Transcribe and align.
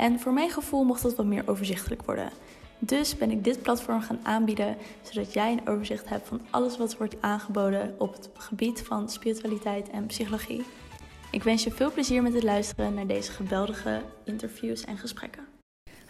En 0.00 0.20
voor 0.20 0.32
mijn 0.32 0.50
gevoel 0.50 0.84
mocht 0.84 1.02
dat 1.02 1.14
wat 1.14 1.26
meer 1.26 1.42
overzichtelijk 1.46 2.02
worden. 2.02 2.30
Dus 2.78 3.16
ben 3.16 3.30
ik 3.30 3.44
dit 3.44 3.62
platform 3.62 4.00
gaan 4.00 4.18
aanbieden, 4.22 4.76
zodat 5.02 5.32
jij 5.32 5.52
een 5.52 5.68
overzicht 5.68 6.08
hebt 6.08 6.28
van 6.28 6.40
alles 6.50 6.76
wat 6.76 6.96
wordt 6.96 7.16
aangeboden 7.20 7.94
op 7.98 8.12
het 8.12 8.30
gebied 8.34 8.82
van 8.82 9.10
spiritualiteit 9.10 9.90
en 9.90 10.06
psychologie. 10.06 10.62
Ik 11.30 11.42
wens 11.42 11.64
je 11.64 11.70
veel 11.70 11.92
plezier 11.92 12.22
met 12.22 12.34
het 12.34 12.42
luisteren 12.42 12.94
naar 12.94 13.06
deze 13.06 13.32
geweldige 13.32 14.00
interviews 14.24 14.84
en 14.84 14.98
gesprekken. 14.98 15.44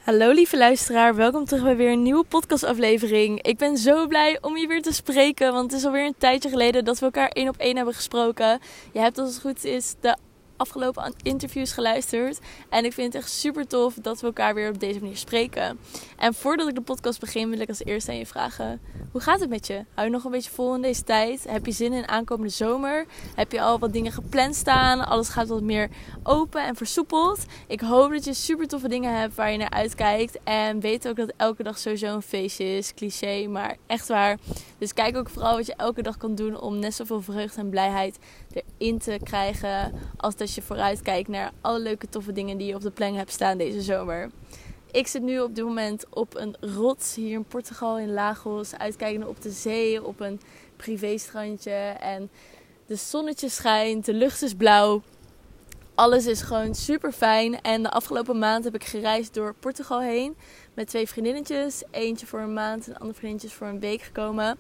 Hallo 0.04 0.30
lieve 0.30 0.56
luisteraar, 0.56 1.14
welkom 1.14 1.44
terug 1.44 1.62
bij 1.62 1.76
weer 1.76 1.92
een 1.92 2.02
nieuwe 2.02 2.24
podcastaflevering. 2.24 3.42
Ik 3.42 3.58
ben 3.58 3.76
zo 3.76 4.06
blij 4.06 4.38
om 4.40 4.56
je 4.56 4.66
weer 4.66 4.82
te 4.82 4.92
spreken, 4.92 5.52
want 5.52 5.70
het 5.70 5.80
is 5.80 5.86
alweer 5.86 6.06
een 6.06 6.18
tijdje 6.18 6.48
geleden 6.48 6.84
dat 6.84 6.98
we 6.98 7.04
elkaar 7.04 7.28
één 7.28 7.48
op 7.48 7.56
één 7.56 7.76
hebben 7.76 7.94
gesproken. 7.94 8.60
Je 8.92 8.98
hebt 8.98 9.18
als 9.18 9.28
het 9.28 9.40
goed 9.40 9.64
is 9.64 9.94
de 10.00 10.16
afgelopen 10.60 11.14
interviews 11.22 11.72
geluisterd. 11.72 12.38
En 12.68 12.84
ik 12.84 12.92
vind 12.92 13.12
het 13.12 13.22
echt 13.22 13.32
super 13.32 13.66
tof 13.66 13.94
dat 13.94 14.20
we 14.20 14.26
elkaar 14.26 14.54
weer 14.54 14.68
op 14.68 14.80
deze 14.80 15.00
manier 15.00 15.16
spreken. 15.16 15.78
En 16.16 16.34
voordat 16.34 16.68
ik 16.68 16.74
de 16.74 16.80
podcast 16.80 17.20
begin, 17.20 17.50
wil 17.50 17.60
ik 17.60 17.68
als 17.68 17.84
eerste 17.84 18.10
aan 18.10 18.16
je 18.16 18.26
vragen: 18.26 18.80
hoe 19.12 19.20
gaat 19.20 19.40
het 19.40 19.48
met 19.48 19.66
je? 19.66 19.84
Hou 19.94 20.06
je 20.06 20.12
nog 20.12 20.24
een 20.24 20.30
beetje 20.30 20.50
vol 20.50 20.74
in 20.74 20.82
deze 20.82 21.02
tijd? 21.02 21.44
Heb 21.48 21.66
je 21.66 21.72
zin 21.72 21.92
in 21.92 22.08
aankomende 22.08 22.52
zomer? 22.52 23.06
Heb 23.34 23.52
je 23.52 23.60
al 23.60 23.78
wat 23.78 23.92
dingen 23.92 24.12
gepland 24.12 24.54
staan? 24.54 25.06
Alles 25.06 25.28
gaat 25.28 25.48
wat 25.48 25.62
meer 25.62 25.88
open 26.22 26.64
en 26.64 26.76
versoepeld. 26.76 27.44
Ik 27.66 27.80
hoop 27.80 28.10
dat 28.10 28.24
je 28.24 28.34
super 28.34 28.68
toffe 28.68 28.88
dingen 28.88 29.18
hebt 29.18 29.34
waar 29.34 29.52
je 29.52 29.58
naar 29.58 29.70
uitkijkt. 29.70 30.38
En 30.44 30.80
weet 30.80 31.08
ook 31.08 31.16
dat 31.16 31.32
elke 31.36 31.62
dag 31.62 31.78
sowieso 31.78 32.14
een 32.14 32.22
feestje 32.22 32.76
is. 32.76 32.94
Cliché, 32.94 33.46
maar 33.48 33.76
echt 33.86 34.08
waar. 34.08 34.38
Dus 34.78 34.94
kijk 34.94 35.16
ook 35.16 35.28
vooral 35.28 35.56
wat 35.56 35.66
je 35.66 35.74
elke 35.76 36.02
dag 36.02 36.16
kan 36.16 36.34
doen 36.34 36.60
om 36.60 36.78
net 36.78 36.94
zoveel 36.94 37.20
vreugde 37.20 37.60
en 37.60 37.68
blijheid 37.68 38.18
erin 38.78 38.98
te 38.98 39.18
krijgen. 39.22 39.92
Als 40.16 40.36
dat 40.36 40.49
je 40.54 40.62
vooruit 40.62 41.02
kijkt 41.02 41.28
naar 41.28 41.52
alle 41.60 41.78
leuke 41.78 42.08
toffe 42.08 42.32
dingen 42.32 42.58
die 42.58 42.66
je 42.66 42.74
op 42.74 42.82
de 42.82 42.90
planning 42.90 43.18
hebt 43.18 43.32
staan 43.32 43.58
deze 43.58 43.82
zomer. 43.82 44.30
Ik 44.90 45.06
zit 45.06 45.22
nu 45.22 45.40
op 45.40 45.54
dit 45.54 45.64
moment 45.64 46.04
op 46.10 46.36
een 46.36 46.56
rots 46.60 47.14
hier 47.14 47.32
in 47.32 47.44
Portugal 47.44 47.98
in 47.98 48.12
Lagos, 48.12 48.76
uitkijkende 48.76 49.28
op 49.28 49.42
de 49.42 49.50
zee, 49.50 50.04
op 50.04 50.20
een 50.20 50.40
privéstrandje 50.76 51.72
en 52.00 52.30
de 52.86 52.96
zonnetje 52.96 53.48
schijnt, 53.48 54.04
de 54.04 54.14
lucht 54.14 54.42
is 54.42 54.54
blauw. 54.54 55.02
Alles 55.94 56.26
is 56.26 56.42
gewoon 56.42 56.74
super 56.74 57.12
fijn. 57.12 57.60
En 57.60 57.82
de 57.82 57.90
afgelopen 57.90 58.38
maand 58.38 58.64
heb 58.64 58.74
ik 58.74 58.84
gereisd 58.84 59.34
door 59.34 59.54
Portugal 59.54 60.00
heen 60.00 60.36
met 60.74 60.88
twee 60.88 61.08
vriendinnetjes. 61.08 61.82
Eentje 61.90 62.26
voor 62.26 62.40
een 62.40 62.52
maand 62.52 62.86
en 62.86 62.92
de 62.92 62.98
andere 62.98 63.18
vriendinnetjes 63.18 63.52
voor 63.58 63.66
een 63.66 63.80
week 63.80 64.02
gekomen. 64.02 64.58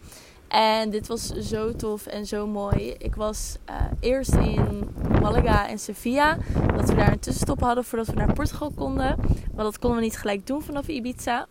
En 0.50 0.90
dit 0.90 1.06
was 1.06 1.26
zo 1.26 1.72
tof 1.72 2.06
en 2.06 2.26
zo 2.26 2.46
mooi. 2.46 2.94
Ik 2.98 3.14
was 3.14 3.56
uh, 3.70 3.76
eerst 4.00 4.34
in 4.34 4.88
Malaga 5.20 5.68
en 5.68 5.78
Sevilla. 5.78 6.38
Dat 6.76 6.88
we 6.88 6.94
daar 6.94 7.12
een 7.12 7.18
tussenstop 7.18 7.60
hadden 7.60 7.84
voordat 7.84 8.06
we 8.06 8.14
naar 8.14 8.32
Portugal 8.32 8.72
konden. 8.74 9.16
Maar 9.54 9.64
dat 9.64 9.78
konden 9.78 9.98
we 9.98 10.04
niet 10.04 10.16
gelijk 10.16 10.46
doen 10.46 10.62
vanaf 10.62 10.88
Ibiza. 10.88 11.46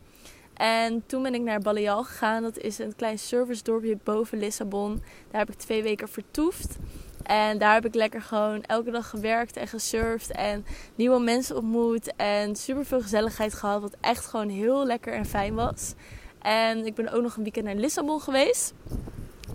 En 0.53 1.03
toen 1.05 1.23
ben 1.23 1.33
ik 1.33 1.41
naar 1.41 1.59
Baleal 1.59 2.03
gegaan. 2.03 2.43
Dat 2.43 2.57
is 2.57 2.79
een 2.79 2.95
klein 2.95 3.19
service 3.19 3.63
dorpje 3.63 3.97
boven 4.03 4.37
Lissabon. 4.37 5.03
Daar 5.31 5.39
heb 5.39 5.49
ik 5.49 5.57
twee 5.57 5.83
weken 5.83 6.07
vertoefd. 6.07 6.77
En 7.23 7.57
daar 7.57 7.73
heb 7.73 7.85
ik 7.85 7.95
lekker 7.95 8.21
gewoon 8.21 8.63
elke 8.63 8.91
dag 8.91 9.09
gewerkt 9.09 9.57
en 9.57 9.67
gesurfd. 9.67 10.31
En 10.31 10.65
nieuwe 10.95 11.19
mensen 11.19 11.55
ontmoet. 11.55 12.13
En 12.15 12.55
super 12.55 12.85
veel 12.85 13.01
gezelligheid 13.01 13.53
gehad. 13.53 13.81
Wat 13.81 13.95
echt 14.01 14.25
gewoon 14.25 14.49
heel 14.49 14.85
lekker 14.85 15.13
en 15.13 15.25
fijn 15.25 15.55
was. 15.55 15.93
En 16.41 16.85
ik 16.85 16.95
ben 16.95 17.11
ook 17.11 17.21
nog 17.21 17.35
een 17.35 17.43
weekend 17.43 17.65
naar 17.65 17.75
Lissabon 17.75 18.21
geweest. 18.21 18.73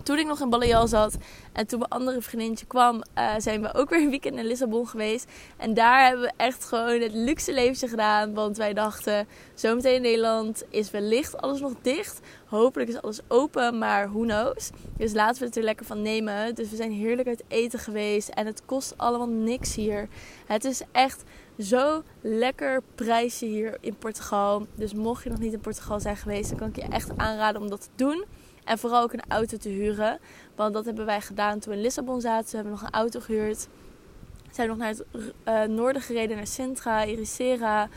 Toen 0.03 0.19
ik 0.19 0.27
nog 0.27 0.41
in 0.41 0.51
Baleal 0.51 0.89
zat 0.89 1.17
en 1.53 1.67
toen 1.67 1.79
mijn 1.79 1.91
andere 1.91 2.23
vriendinnetje 2.23 2.67
kwam, 2.67 3.03
uh, 3.19 3.35
zijn 3.39 3.63
we 3.63 3.75
ook 3.75 3.91
weer 3.91 4.01
een 4.01 4.11
weekend 4.11 4.37
in 4.37 4.45
Lissabon 4.45 4.89
geweest. 4.89 5.31
En 5.57 5.75
daar 5.75 6.07
hebben 6.07 6.25
we 6.25 6.33
echt 6.37 6.65
gewoon 6.65 7.01
het 7.01 7.13
luxe 7.13 7.53
leventje 7.53 7.89
gedaan. 7.89 8.35
Want 8.35 8.57
wij 8.57 8.73
dachten, 8.73 9.27
zometeen 9.55 9.95
in 9.95 10.03
Nederland 10.03 10.65
is 10.69 10.91
wellicht 10.91 11.37
alles 11.37 11.61
nog 11.61 11.73
dicht. 11.83 12.21
Hopelijk 12.45 12.91
is 12.91 13.03
alles 13.03 13.21
open, 13.29 13.79
maar 13.79 14.11
who 14.13 14.21
knows. 14.21 14.71
Dus 14.97 15.13
laten 15.13 15.41
we 15.41 15.47
het 15.47 15.57
er 15.57 15.63
lekker 15.63 15.87
van 15.87 16.03
nemen. 16.03 16.55
Dus 16.55 16.71
we 16.71 16.77
zijn 16.77 16.93
heerlijk 16.93 17.29
uit 17.29 17.45
eten 17.49 17.79
geweest. 17.79 18.29
En 18.29 18.47
het 18.47 18.63
kost 18.65 18.95
allemaal 18.97 19.29
niks 19.29 19.75
hier. 19.75 20.09
Het 20.47 20.65
is 20.65 20.83
echt 20.93 21.23
zo 21.59 22.03
lekker 22.21 22.83
prijsje 22.95 23.47
hier 23.47 23.77
in 23.81 23.97
Portugal. 23.97 24.67
Dus 24.75 24.95
mocht 24.95 25.25
je 25.25 25.31
nog 25.31 25.39
niet 25.39 25.53
in 25.53 25.61
Portugal 25.61 26.01
zijn 26.01 26.17
geweest, 26.17 26.49
dan 26.49 26.59
kan 26.59 26.69
ik 26.69 26.77
je 26.77 26.83
echt 26.83 27.17
aanraden 27.17 27.63
om 27.63 27.71
dat 27.71 27.81
te 27.81 27.89
doen. 27.95 28.25
En 28.65 28.79
vooral 28.79 29.03
ook 29.03 29.13
een 29.13 29.25
auto 29.29 29.57
te 29.57 29.69
huren. 29.69 30.19
Want 30.55 30.75
dat 30.75 30.85
hebben 30.85 31.07
wij 31.07 31.21
gedaan 31.21 31.59
toen 31.59 31.71
we 31.73 31.77
in 31.77 31.85
Lissabon 31.85 32.21
zaten. 32.21 32.51
We 32.51 32.57
hebben 32.57 32.73
nog 32.73 32.83
een 32.83 32.91
auto 32.91 33.21
gehuurd. 33.21 33.69
We 34.47 34.55
zijn 34.55 34.69
nog 34.69 34.77
naar 34.77 34.89
het 34.89 35.05
uh, 35.45 35.63
noorden 35.63 36.03
gereden, 36.03 36.37
naar 36.37 36.47
Sintra, 36.47 37.05
Iricera, 37.05 37.89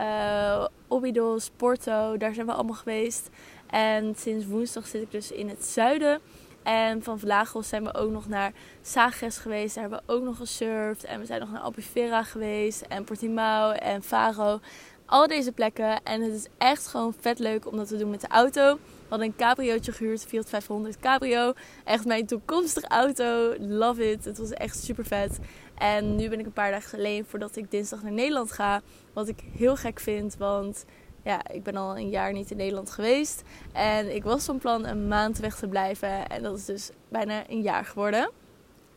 uh, 0.00 0.66
Obidos, 0.88 1.50
Porto. 1.56 2.16
Daar 2.16 2.34
zijn 2.34 2.46
we 2.46 2.52
allemaal 2.52 2.76
geweest. 2.76 3.28
En 3.66 4.14
sinds 4.16 4.46
woensdag 4.46 4.86
zit 4.86 5.02
ik 5.02 5.10
dus 5.10 5.32
in 5.32 5.48
het 5.48 5.64
zuiden. 5.64 6.20
En 6.62 7.02
van 7.02 7.18
Vlagos 7.18 7.68
zijn 7.68 7.84
we 7.84 7.94
ook 7.94 8.10
nog 8.10 8.28
naar 8.28 8.52
Sagres 8.82 9.36
geweest. 9.36 9.74
Daar 9.74 9.88
hebben 9.88 10.02
we 10.06 10.12
ook 10.12 10.22
nog 10.22 10.36
gesurfd. 10.36 11.04
En 11.04 11.20
we 11.20 11.26
zijn 11.26 11.40
nog 11.40 11.50
naar 11.50 11.60
Albufeira 11.60 12.22
geweest. 12.22 12.80
En 12.80 13.04
Portimao 13.04 13.70
en 13.70 14.02
Faro. 14.02 14.60
Al 15.06 15.26
deze 15.26 15.52
plekken. 15.52 16.02
En 16.02 16.22
het 16.22 16.32
is 16.32 16.46
echt 16.58 16.86
gewoon 16.86 17.14
vet 17.20 17.38
leuk 17.38 17.66
om 17.66 17.76
dat 17.76 17.88
te 17.88 17.96
doen 17.96 18.10
met 18.10 18.20
de 18.20 18.28
auto. 18.28 18.74
We 18.74 19.08
hadden 19.08 19.26
een 19.26 19.36
cabriootje 19.36 19.92
gehuurd, 19.92 20.24
Fiat 20.24 20.48
500 20.48 20.98
Cabrio. 20.98 21.52
Echt 21.84 22.04
mijn 22.04 22.26
toekomstige 22.26 22.88
auto. 22.88 23.54
Love 23.58 24.10
it. 24.10 24.24
Het 24.24 24.38
was 24.38 24.50
echt 24.50 24.84
super 24.84 25.04
vet. 25.04 25.38
En 25.74 26.16
nu 26.16 26.28
ben 26.28 26.38
ik 26.38 26.46
een 26.46 26.52
paar 26.52 26.70
dagen 26.70 26.98
alleen 26.98 27.24
voordat 27.24 27.56
ik 27.56 27.70
dinsdag 27.70 28.02
naar 28.02 28.12
Nederland 28.12 28.52
ga. 28.52 28.82
Wat 29.12 29.28
ik 29.28 29.40
heel 29.56 29.76
gek 29.76 30.00
vind, 30.00 30.36
want 30.36 30.84
ja, 31.24 31.48
ik 31.50 31.62
ben 31.62 31.76
al 31.76 31.96
een 31.96 32.08
jaar 32.08 32.32
niet 32.32 32.50
in 32.50 32.56
Nederland 32.56 32.90
geweest. 32.90 33.42
En 33.72 34.14
ik 34.14 34.24
was 34.24 34.44
van 34.44 34.58
plan 34.58 34.86
een 34.86 35.08
maand 35.08 35.38
weg 35.38 35.56
te 35.56 35.68
blijven. 35.68 36.28
En 36.28 36.42
dat 36.42 36.58
is 36.58 36.64
dus 36.64 36.90
bijna 37.08 37.50
een 37.50 37.62
jaar 37.62 37.84
geworden. 37.84 38.30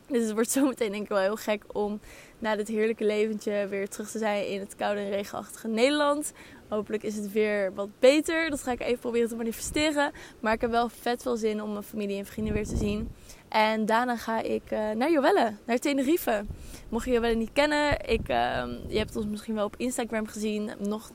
Dus 0.08 0.22
het 0.22 0.32
wordt 0.32 0.50
zometeen 0.58 0.90
denk 0.90 1.02
ik 1.02 1.08
wel 1.08 1.18
heel 1.18 1.36
gek 1.36 1.64
om 1.72 2.00
na 2.38 2.56
dit 2.56 2.68
heerlijke 2.68 3.04
leventje 3.04 3.66
weer 3.68 3.88
terug 3.88 4.10
te 4.10 4.18
zijn 4.18 4.48
in 4.48 4.60
het 4.60 4.74
koude 4.76 5.00
en 5.00 5.10
regenachtige 5.10 5.68
Nederland. 5.68 6.32
Hopelijk 6.68 7.02
is 7.02 7.16
het 7.16 7.32
weer 7.32 7.74
wat 7.74 7.88
beter. 7.98 8.50
Dat 8.50 8.62
ga 8.62 8.72
ik 8.72 8.80
even 8.80 8.98
proberen 8.98 9.28
te 9.28 9.36
manifesteren. 9.36 10.12
Maar 10.40 10.52
ik 10.52 10.60
heb 10.60 10.70
wel 10.70 10.88
vet 10.88 11.22
veel 11.22 11.36
zin 11.36 11.62
om 11.62 11.72
mijn 11.72 11.84
familie 11.84 12.18
en 12.18 12.26
vrienden 12.26 12.54
weer 12.54 12.66
te 12.66 12.76
zien. 12.76 13.08
En 13.48 13.86
daarna 13.86 14.16
ga 14.16 14.42
ik 14.42 14.70
uh, 14.72 14.90
naar 14.90 15.10
Joelle, 15.10 15.54
naar 15.64 15.78
Tenerife. 15.78 16.44
Mocht 16.88 17.04
je 17.04 17.12
Joelle 17.12 17.34
niet 17.34 17.52
kennen, 17.52 18.08
ik, 18.08 18.28
uh, 18.28 18.64
je 18.88 18.98
hebt 18.98 19.16
ons 19.16 19.26
misschien 19.26 19.54
wel 19.54 19.64
op 19.64 19.74
Instagram 19.76 20.26
gezien. 20.26 20.70
Nog 20.78 21.10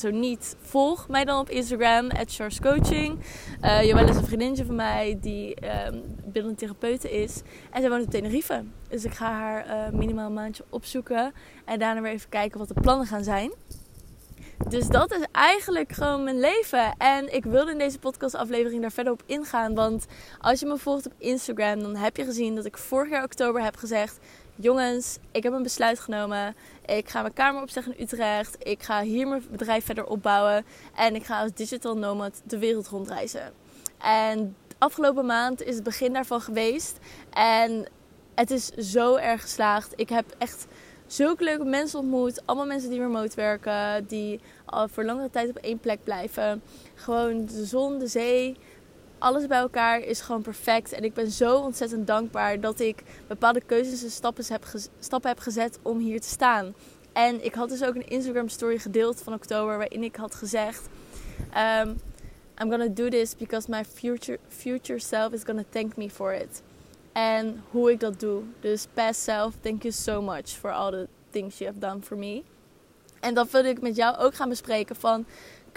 zo 0.00 0.10
niet, 0.10 0.56
volg 0.60 1.08
mij 1.08 1.24
dan 1.24 1.40
op 1.40 1.50
Instagram, 1.50 2.10
at 2.10 2.58
Coaching. 2.62 3.18
Uh, 3.62 3.82
is 3.82 4.16
een 4.16 4.24
vriendinnetje 4.24 4.64
van 4.64 4.74
mij 4.74 5.18
die 5.20 5.56
um, 5.86 6.02
beeldend 6.24 6.58
therapeute 6.58 7.10
is. 7.10 7.42
En 7.70 7.80
zij 7.80 7.90
woont 7.90 8.04
op 8.04 8.10
Tenerife. 8.10 8.64
Dus 8.88 9.04
ik 9.04 9.14
ga 9.14 9.30
haar 9.30 9.66
uh, 9.66 9.98
minimaal 9.98 10.26
een 10.26 10.32
maandje 10.32 10.64
opzoeken. 10.70 11.32
En 11.64 11.78
daarna 11.78 12.00
weer 12.00 12.12
even 12.12 12.28
kijken 12.28 12.58
wat 12.58 12.68
de 12.68 12.80
plannen 12.80 13.06
gaan 13.06 13.24
zijn. 13.24 13.52
Dus 14.68 14.88
dat 14.88 15.12
is 15.12 15.26
eigenlijk 15.32 15.92
gewoon 15.92 16.24
mijn 16.24 16.40
leven. 16.40 16.94
En 16.96 17.34
ik 17.34 17.44
wilde 17.44 17.70
in 17.70 17.78
deze 17.78 17.98
podcastaflevering 17.98 18.80
daar 18.80 18.92
verder 18.92 19.12
op 19.12 19.22
ingaan. 19.26 19.74
Want 19.74 20.06
als 20.38 20.60
je 20.60 20.66
me 20.66 20.76
volgt 20.76 21.06
op 21.06 21.12
Instagram, 21.18 21.80
dan 21.80 21.96
heb 21.96 22.16
je 22.16 22.24
gezien 22.24 22.54
dat 22.54 22.64
ik 22.64 22.76
vorig 22.76 23.10
jaar 23.10 23.24
oktober 23.24 23.62
heb 23.62 23.76
gezegd: 23.76 24.18
Jongens, 24.60 25.18
ik 25.32 25.42
heb 25.42 25.52
een 25.52 25.62
besluit 25.62 26.00
genomen. 26.00 26.56
Ik 26.86 27.08
ga 27.08 27.20
mijn 27.20 27.32
kamer 27.32 27.62
opzeggen 27.62 27.96
in 27.96 28.04
Utrecht. 28.04 28.56
Ik 28.58 28.82
ga 28.82 29.02
hier 29.02 29.28
mijn 29.28 29.42
bedrijf 29.50 29.84
verder 29.84 30.06
opbouwen. 30.06 30.64
En 30.94 31.14
ik 31.14 31.24
ga 31.24 31.40
als 31.40 31.52
digital 31.54 31.96
nomad 31.96 32.42
de 32.44 32.58
wereld 32.58 32.88
rondreizen. 32.88 33.52
En 33.98 34.56
afgelopen 34.78 35.26
maand 35.26 35.62
is 35.62 35.74
het 35.74 35.84
begin 35.84 36.12
daarvan 36.12 36.40
geweest. 36.40 36.98
En 37.30 37.88
het 38.34 38.50
is 38.50 38.66
zo 38.66 39.16
erg 39.16 39.42
geslaagd. 39.42 39.92
Ik 39.96 40.08
heb 40.08 40.24
echt 40.38 40.66
zulke 41.06 41.44
leuke 41.44 41.64
mensen 41.64 41.98
ontmoet. 41.98 42.42
Allemaal 42.44 42.66
mensen 42.66 42.90
die 42.90 43.00
remote 43.00 43.36
werken. 43.36 44.06
Die 44.06 44.40
al 44.64 44.88
voor 44.88 45.04
langere 45.04 45.30
tijd 45.30 45.48
op 45.48 45.56
één 45.56 45.78
plek 45.78 46.04
blijven. 46.04 46.62
Gewoon 46.94 47.46
de 47.46 47.64
zon, 47.64 47.98
de 47.98 48.06
zee. 48.06 48.56
Alles 49.18 49.46
bij 49.46 49.58
elkaar 49.58 50.00
is 50.00 50.20
gewoon 50.20 50.42
perfect. 50.42 50.92
En 50.92 51.04
ik 51.04 51.14
ben 51.14 51.30
zo 51.30 51.56
ontzettend 51.56 52.06
dankbaar 52.06 52.60
dat 52.60 52.80
ik 52.80 53.02
bepaalde 53.26 53.62
keuzes 53.66 54.02
en 54.02 54.10
stappen 54.10 54.44
heb, 54.48 54.64
stappen 54.98 55.30
heb 55.30 55.38
gezet 55.38 55.78
om 55.82 55.98
hier 55.98 56.20
te 56.20 56.28
staan. 56.28 56.74
En 57.12 57.44
ik 57.44 57.54
had 57.54 57.68
dus 57.68 57.84
ook 57.84 57.94
een 57.94 58.08
Instagram 58.08 58.48
story 58.48 58.78
gedeeld 58.78 59.22
van 59.22 59.32
oktober 59.32 59.76
waarin 59.76 60.02
ik 60.02 60.16
had 60.16 60.34
gezegd... 60.34 60.88
Um, 61.56 61.96
I'm 62.60 62.70
gonna 62.70 62.88
do 62.88 63.08
this 63.08 63.34
because 63.34 63.70
my 63.70 63.84
future, 63.84 64.38
future 64.48 64.98
self 64.98 65.32
is 65.32 65.44
gonna 65.44 65.64
thank 65.70 65.96
me 65.96 66.10
for 66.10 66.32
it. 66.32 66.62
En 67.12 67.62
hoe 67.70 67.90
ik 67.90 68.00
dat 68.00 68.20
doe. 68.20 68.42
Dus 68.60 68.86
past 68.94 69.22
self, 69.22 69.54
thank 69.60 69.82
you 69.82 69.92
so 69.92 70.22
much 70.22 70.48
for 70.48 70.72
all 70.72 70.90
the 70.90 71.08
things 71.30 71.58
you 71.58 71.70
have 71.70 71.78
done 71.78 72.02
for 72.02 72.16
me. 72.16 72.42
En 73.20 73.34
dat 73.34 73.50
wil 73.50 73.64
ik 73.64 73.80
met 73.80 73.96
jou 73.96 74.16
ook 74.16 74.34
gaan 74.34 74.48
bespreken 74.48 74.96
van 74.96 75.26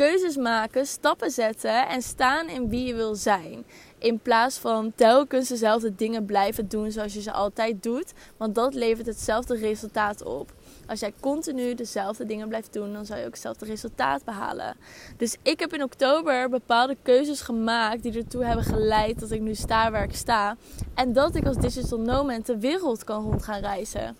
keuzes 0.01 0.37
maken, 0.37 0.85
stappen 0.85 1.31
zetten 1.31 1.87
en 1.87 2.01
staan 2.01 2.49
in 2.49 2.69
wie 2.69 2.85
je 2.85 2.93
wil 2.93 3.15
zijn. 3.15 3.65
In 3.97 4.19
plaats 4.19 4.57
van 4.57 4.91
telkens 4.95 5.49
dezelfde 5.49 5.95
dingen 5.95 6.25
blijven 6.25 6.67
doen 6.67 6.91
zoals 6.91 7.13
je 7.13 7.21
ze 7.21 7.31
altijd 7.31 7.83
doet. 7.83 8.13
Want 8.37 8.55
dat 8.55 8.73
levert 8.73 9.07
hetzelfde 9.07 9.57
resultaat 9.57 10.23
op. 10.23 10.51
Als 10.87 10.99
jij 10.99 11.13
continu 11.19 11.75
dezelfde 11.75 12.25
dingen 12.25 12.47
blijft 12.47 12.73
doen, 12.73 12.93
dan 12.93 13.05
zal 13.05 13.17
je 13.17 13.25
ook 13.25 13.31
hetzelfde 13.31 13.65
resultaat 13.65 14.23
behalen. 14.23 14.75
Dus 15.17 15.35
ik 15.43 15.59
heb 15.59 15.73
in 15.73 15.83
oktober 15.83 16.49
bepaalde 16.49 16.97
keuzes 17.01 17.41
gemaakt 17.41 18.03
die 18.03 18.17
ertoe 18.17 18.45
hebben 18.45 18.65
geleid 18.65 19.19
dat 19.19 19.31
ik 19.31 19.41
nu 19.41 19.55
sta 19.55 19.91
waar 19.91 20.03
ik 20.03 20.15
sta. 20.15 20.57
En 20.95 21.13
dat 21.13 21.35
ik 21.35 21.45
als 21.45 21.57
digital 21.57 21.99
nomad 21.99 22.45
de 22.45 22.59
wereld 22.59 23.03
kan 23.03 23.23
rond 23.23 23.43
gaan 23.43 23.61
reizen. 23.61 24.17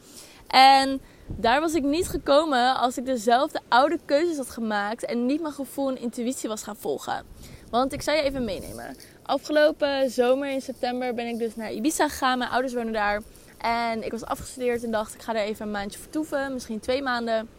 En 0.47 1.01
daar 1.37 1.59
was 1.59 1.73
ik 1.73 1.83
niet 1.83 2.07
gekomen 2.07 2.75
als 2.75 2.97
ik 2.97 3.05
dezelfde 3.05 3.59
oude 3.67 3.99
keuzes 4.05 4.37
had 4.37 4.49
gemaakt 4.49 5.05
en 5.05 5.25
niet 5.25 5.41
mijn 5.41 5.53
gevoel 5.53 5.89
en 5.89 6.01
intuïtie 6.01 6.49
was 6.49 6.63
gaan 6.63 6.75
volgen. 6.75 7.25
Want 7.69 7.93
ik 7.93 8.01
zou 8.01 8.17
je 8.17 8.23
even 8.23 8.45
meenemen. 8.45 8.95
Afgelopen 9.23 10.09
zomer 10.09 10.51
in 10.51 10.61
september 10.61 11.13
ben 11.13 11.27
ik 11.27 11.37
dus 11.37 11.55
naar 11.55 11.71
Ibiza 11.71 12.07
gegaan. 12.07 12.37
Mijn 12.37 12.49
ouders 12.49 12.73
wonen 12.73 12.93
daar. 12.93 13.21
En 13.57 14.03
ik 14.03 14.11
was 14.11 14.25
afgestudeerd 14.25 14.83
en 14.83 14.91
dacht 14.91 15.13
ik 15.13 15.21
ga 15.21 15.35
er 15.35 15.41
even 15.41 15.65
een 15.65 15.71
maandje 15.71 15.99
vertoeven, 15.99 16.53
misschien 16.53 16.79
twee 16.79 17.01
maanden. 17.01 17.49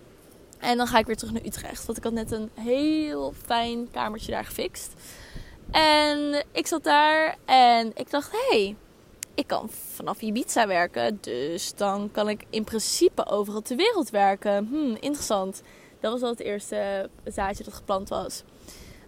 En 0.59 0.77
dan 0.77 0.87
ga 0.87 0.99
ik 0.99 1.07
weer 1.07 1.17
terug 1.17 1.33
naar 1.33 1.45
Utrecht. 1.45 1.87
Want 1.87 1.99
ik 1.99 2.05
had 2.05 2.13
net 2.13 2.31
een 2.31 2.51
heel 2.55 3.33
fijn 3.47 3.91
kamertje 3.91 4.33
daar 4.33 4.45
gefixt. 4.45 4.93
En 5.71 6.45
ik 6.53 6.67
zat 6.67 6.85
daar 6.85 7.37
en 7.45 7.91
ik 7.95 8.11
dacht, 8.11 8.33
hé, 8.33 8.59
hey, 8.59 8.77
ik 9.35 9.47
kan 9.47 9.71
vanaf 9.71 10.21
Ibiza 10.21 10.67
werken. 10.67 11.19
Dus 11.21 11.75
dan 11.75 12.11
kan 12.13 12.29
ik 12.29 12.45
in 12.51 12.65
principe 12.65 13.27
overal 13.27 13.61
ter 13.61 13.77
wereld 13.77 14.11
werken. 14.11 14.67
Hmm, 14.67 14.97
interessant. 15.01 15.63
Dat 16.01 16.13
was 16.13 16.23
al 16.23 16.29
het 16.29 16.41
eerste 16.41 17.11
zaadje 17.25 17.65
dat 17.65 17.75
geplant 17.75 18.09
was. 18.09 18.43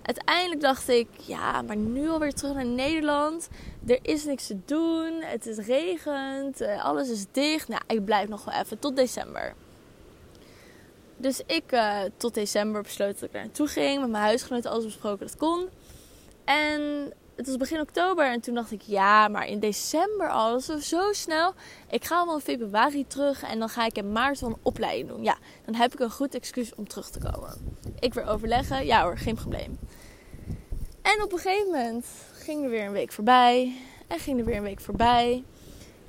Uiteindelijk 0.02 0.60
dacht 0.60 0.88
ik, 0.88 1.08
ja, 1.26 1.62
maar 1.62 1.76
nu 1.76 2.08
alweer 2.08 2.32
terug 2.32 2.54
naar 2.54 2.66
Nederland. 2.66 3.48
Er 3.86 3.98
is 4.02 4.24
niks 4.24 4.46
te 4.46 4.58
doen. 4.64 5.22
Het 5.22 5.46
is 5.46 5.58
regent. 5.58 6.60
Eh, 6.60 6.84
alles 6.84 7.08
is 7.08 7.26
dicht. 7.32 7.68
Nou, 7.68 7.82
ik 7.86 8.04
blijf 8.04 8.28
nog 8.28 8.44
wel 8.44 8.54
even 8.54 8.78
tot 8.78 8.96
december. 8.96 9.54
Dus 11.16 11.42
ik 11.46 11.72
uh, 11.72 12.00
tot 12.16 12.34
december 12.34 12.82
besloot 12.82 13.14
dat 13.14 13.22
ik 13.22 13.32
daar 13.32 13.44
naartoe 13.44 13.66
ging. 13.66 14.00
Met 14.00 14.10
mijn 14.10 14.24
huisgenoten 14.24 14.70
alles 14.70 14.84
besproken 14.84 15.26
dat 15.26 15.36
kon. 15.36 15.68
En 16.44 17.12
het 17.36 17.46
was 17.46 17.56
begin 17.56 17.80
oktober 17.80 18.30
en 18.30 18.40
toen 18.40 18.54
dacht 18.54 18.72
ik, 18.72 18.82
ja, 18.82 19.28
maar 19.28 19.46
in 19.46 19.58
december 19.58 20.28
al, 20.28 20.50
dat 20.50 20.78
is 20.78 20.88
zo 20.88 21.12
snel. 21.12 21.54
Ik 21.90 22.04
ga 22.04 22.24
wel 22.24 22.34
in 22.34 22.40
februari 22.40 23.06
terug 23.06 23.42
en 23.42 23.58
dan 23.58 23.68
ga 23.68 23.86
ik 23.86 23.96
in 23.96 24.12
maart 24.12 24.40
wel 24.40 24.50
een 24.50 24.58
opleiding 24.62 25.08
doen. 25.08 25.22
Ja, 25.22 25.36
dan 25.64 25.74
heb 25.74 25.92
ik 25.92 26.00
een 26.00 26.10
goed 26.10 26.34
excuus 26.34 26.74
om 26.74 26.88
terug 26.88 27.10
te 27.10 27.18
komen. 27.18 27.76
Ik 27.98 28.14
weer 28.14 28.26
overleggen, 28.26 28.86
ja 28.86 29.02
hoor, 29.02 29.18
geen 29.18 29.34
probleem. 29.34 29.78
En 31.02 31.22
op 31.22 31.32
een 31.32 31.38
gegeven 31.38 31.70
moment 31.70 32.06
ging 32.32 32.64
er 32.64 32.70
weer 32.70 32.84
een 32.84 32.92
week 32.92 33.12
voorbij 33.12 33.76
en 34.06 34.18
ging 34.18 34.38
er 34.38 34.44
weer 34.44 34.56
een 34.56 34.62
week 34.62 34.80
voorbij. 34.80 35.44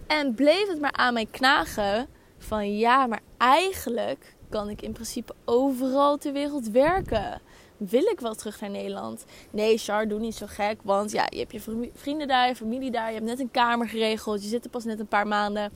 En 0.07 0.33
bleef 0.33 0.67
het 0.67 0.79
maar 0.79 0.93
aan 0.93 1.13
mij 1.13 1.27
knagen 1.31 2.07
van 2.37 2.77
ja, 2.77 3.07
maar 3.07 3.21
eigenlijk 3.37 4.35
kan 4.49 4.69
ik 4.69 4.81
in 4.81 4.91
principe 4.91 5.33
overal 5.45 6.17
ter 6.17 6.33
wereld 6.33 6.69
werken 6.69 7.41
wil 7.77 8.03
ik 8.03 8.19
wel 8.19 8.35
terug 8.35 8.61
naar 8.61 8.69
Nederland? 8.69 9.25
Nee, 9.49 9.77
Char, 9.77 10.07
doe 10.07 10.19
niet 10.19 10.35
zo 10.35 10.45
gek. 10.49 10.79
Want 10.83 11.11
ja, 11.11 11.27
je 11.29 11.37
hebt 11.37 11.51
je 11.51 11.89
vrienden 11.93 12.27
daar, 12.27 12.47
je 12.47 12.55
familie 12.55 12.91
daar. 12.91 13.07
Je 13.07 13.13
hebt 13.13 13.25
net 13.25 13.39
een 13.39 13.51
kamer 13.51 13.89
geregeld. 13.89 14.43
Je 14.43 14.49
zit 14.49 14.63
er 14.63 14.69
pas 14.69 14.83
net 14.83 14.99
een 14.99 15.07
paar 15.07 15.27
maanden. 15.27 15.71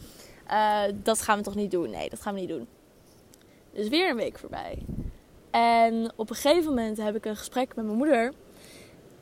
Uh, 0.51 0.81
dat 0.93 1.21
gaan 1.21 1.37
we 1.37 1.43
toch 1.43 1.55
niet 1.55 1.71
doen? 1.71 1.89
Nee, 1.89 2.09
dat 2.09 2.21
gaan 2.21 2.33
we 2.33 2.39
niet 2.39 2.49
doen. 2.49 2.67
Dus 3.73 3.87
weer 3.87 4.09
een 4.09 4.15
week 4.15 4.39
voorbij. 4.39 4.85
En 5.51 6.11
op 6.15 6.29
een 6.29 6.35
gegeven 6.35 6.69
moment 6.69 6.97
heb 6.97 7.15
ik 7.15 7.25
een 7.25 7.35
gesprek 7.35 7.75
met 7.75 7.85
mijn 7.85 7.97
moeder. 7.97 8.33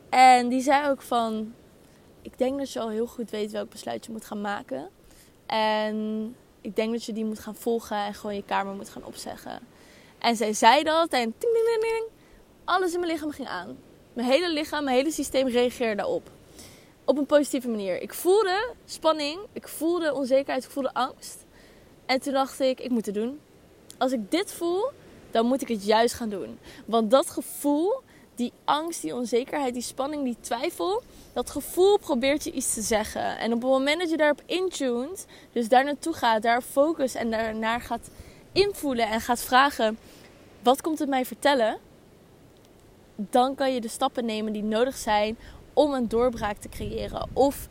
En 0.09 0.47
die 0.47 0.61
zei 0.61 0.89
ook 0.89 1.01
van... 1.01 1.53
Ik 2.21 2.37
denk 2.37 2.57
dat 2.57 2.71
je 2.71 2.79
al 2.79 2.89
heel 2.89 3.07
goed 3.07 3.29
weet 3.29 3.51
welk 3.51 3.69
besluit 3.69 4.05
je 4.05 4.11
moet 4.11 4.25
gaan 4.25 4.41
maken. 4.41 4.89
En 5.45 6.35
ik 6.61 6.75
denk 6.75 6.91
dat 6.91 7.03
je 7.03 7.13
die 7.13 7.25
moet 7.25 7.39
gaan 7.39 7.55
volgen 7.55 7.97
en 7.97 8.13
gewoon 8.13 8.35
je 8.35 8.43
kamer 8.43 8.75
moet 8.75 8.89
gaan 8.89 9.05
opzeggen. 9.05 9.59
En 10.17 10.35
zij 10.35 10.53
zei 10.53 10.83
dat 10.83 11.09
en 11.09 11.33
ting, 11.37 11.53
ding, 11.53 11.65
ding, 11.65 11.81
ding, 11.81 12.05
alles 12.67 12.93
in 12.93 12.99
mijn 12.99 13.11
lichaam 13.11 13.31
ging 13.31 13.47
aan. 13.47 13.77
Mijn 14.13 14.27
hele 14.27 14.49
lichaam, 14.49 14.83
mijn 14.83 14.97
hele 14.97 15.11
systeem 15.11 15.47
reageerde 15.47 15.95
daarop. 15.95 16.29
Op 17.05 17.17
een 17.17 17.25
positieve 17.25 17.67
manier. 17.67 18.01
Ik 18.01 18.13
voelde 18.13 18.73
spanning, 18.85 19.39
ik 19.53 19.67
voelde 19.67 20.13
onzekerheid, 20.13 20.63
ik 20.63 20.69
voelde 20.69 20.93
angst. 20.93 21.45
En 22.05 22.21
toen 22.21 22.33
dacht 22.33 22.59
ik, 22.59 22.79
ik 22.79 22.89
moet 22.89 23.05
het 23.05 23.15
doen. 23.15 23.39
Als 23.97 24.11
ik 24.11 24.31
dit 24.31 24.51
voel, 24.53 24.89
dan 25.31 25.45
moet 25.45 25.61
ik 25.61 25.67
het 25.67 25.85
juist 25.85 26.13
gaan 26.13 26.29
doen. 26.29 26.59
Want 26.85 27.11
dat 27.11 27.29
gevoel, 27.29 27.93
die 28.35 28.53
angst, 28.65 29.01
die 29.01 29.15
onzekerheid, 29.15 29.73
die 29.73 29.83
spanning, 29.83 30.23
die 30.23 30.37
twijfel, 30.39 31.03
dat 31.33 31.49
gevoel 31.49 31.97
probeert 31.97 32.43
je 32.43 32.51
iets 32.51 32.73
te 32.73 32.81
zeggen. 32.81 33.37
En 33.37 33.53
op 33.53 33.61
het 33.61 33.71
moment 33.71 33.99
dat 33.99 34.09
je 34.09 34.17
daarop 34.17 34.41
intuned, 34.45 35.25
dus 35.51 35.67
daar 35.67 35.83
naartoe 35.83 36.13
gaat, 36.13 36.41
daar 36.41 36.61
focus 36.61 37.15
en 37.15 37.31
daarnaar 37.31 37.81
gaat 37.81 38.09
invoelen 38.51 39.07
en 39.07 39.21
gaat 39.21 39.41
vragen: 39.41 39.97
wat 40.63 40.81
komt 40.81 40.99
het 40.99 41.09
mij 41.09 41.25
vertellen? 41.25 41.77
Dan 43.17 43.55
kan 43.55 43.73
je 43.73 43.81
de 43.81 43.87
stappen 43.87 44.25
nemen 44.25 44.53
die 44.53 44.63
nodig 44.63 44.95
zijn 44.95 45.37
om 45.73 45.93
een 45.93 46.07
doorbraak 46.07 46.57
te 46.57 46.69
creëren. 46.69 47.27
Of 47.33 47.67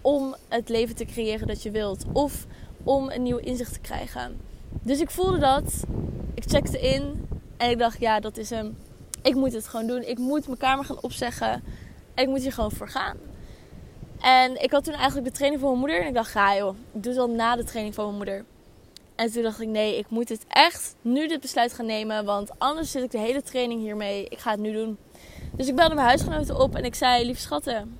om 0.00 0.34
het 0.48 0.68
leven 0.68 0.96
te 0.96 1.04
creëren 1.04 1.46
dat 1.46 1.62
je 1.62 1.70
wilt. 1.70 2.04
Of 2.12 2.46
om 2.82 3.10
een 3.10 3.22
nieuw 3.22 3.36
inzicht 3.36 3.72
te 3.72 3.80
krijgen. 3.80 4.40
Dus 4.82 5.00
ik 5.00 5.10
voelde 5.10 5.38
dat. 5.38 5.84
Ik 6.34 6.44
checkte 6.46 6.80
in. 6.80 7.28
En 7.56 7.70
ik 7.70 7.78
dacht, 7.78 8.00
ja, 8.00 8.20
dat 8.20 8.36
is 8.36 8.50
hem. 8.50 8.76
Ik 9.22 9.34
moet 9.34 9.52
het 9.52 9.68
gewoon 9.68 9.86
doen. 9.86 10.02
Ik 10.02 10.18
moet 10.18 10.46
mijn 10.46 10.58
kamer 10.58 10.84
gaan 10.84 11.02
opzeggen. 11.02 11.62
En 12.14 12.24
ik 12.24 12.28
moet 12.28 12.42
hier 12.42 12.52
gewoon 12.52 12.72
voor 12.72 12.88
gaan. 12.88 13.16
En 14.20 14.62
ik 14.62 14.70
had 14.70 14.84
toen 14.84 14.94
eigenlijk 14.94 15.26
de 15.26 15.32
training 15.32 15.60
van 15.60 15.70
mijn 15.70 15.80
moeder. 15.80 16.00
En 16.00 16.08
ik 16.08 16.14
dacht, 16.14 16.30
ga 16.30 16.56
joh, 16.56 16.76
ik 16.92 17.02
doe 17.02 17.12
het 17.12 17.20
al 17.20 17.30
na 17.30 17.56
de 17.56 17.64
training 17.64 17.94
van 17.94 18.04
mijn 18.04 18.16
moeder. 18.16 18.44
En 19.20 19.32
toen 19.32 19.42
dacht 19.42 19.60
ik, 19.60 19.68
nee, 19.68 19.98
ik 19.98 20.08
moet 20.08 20.28
het 20.28 20.44
echt 20.48 20.94
nu 21.02 21.28
dit 21.28 21.40
besluit 21.40 21.72
gaan 21.72 21.86
nemen. 21.86 22.24
Want 22.24 22.50
anders 22.58 22.90
zit 22.90 23.02
ik 23.02 23.10
de 23.10 23.18
hele 23.18 23.42
training 23.42 23.80
hiermee. 23.80 24.26
Ik 24.28 24.38
ga 24.38 24.50
het 24.50 24.60
nu 24.60 24.72
doen. 24.72 24.98
Dus 25.52 25.68
ik 25.68 25.76
belde 25.76 25.94
mijn 25.94 26.06
huisgenoten 26.06 26.58
op 26.58 26.74
en 26.74 26.84
ik 26.84 26.94
zei, 26.94 27.24
lieve 27.24 27.40
schatten, 27.40 27.98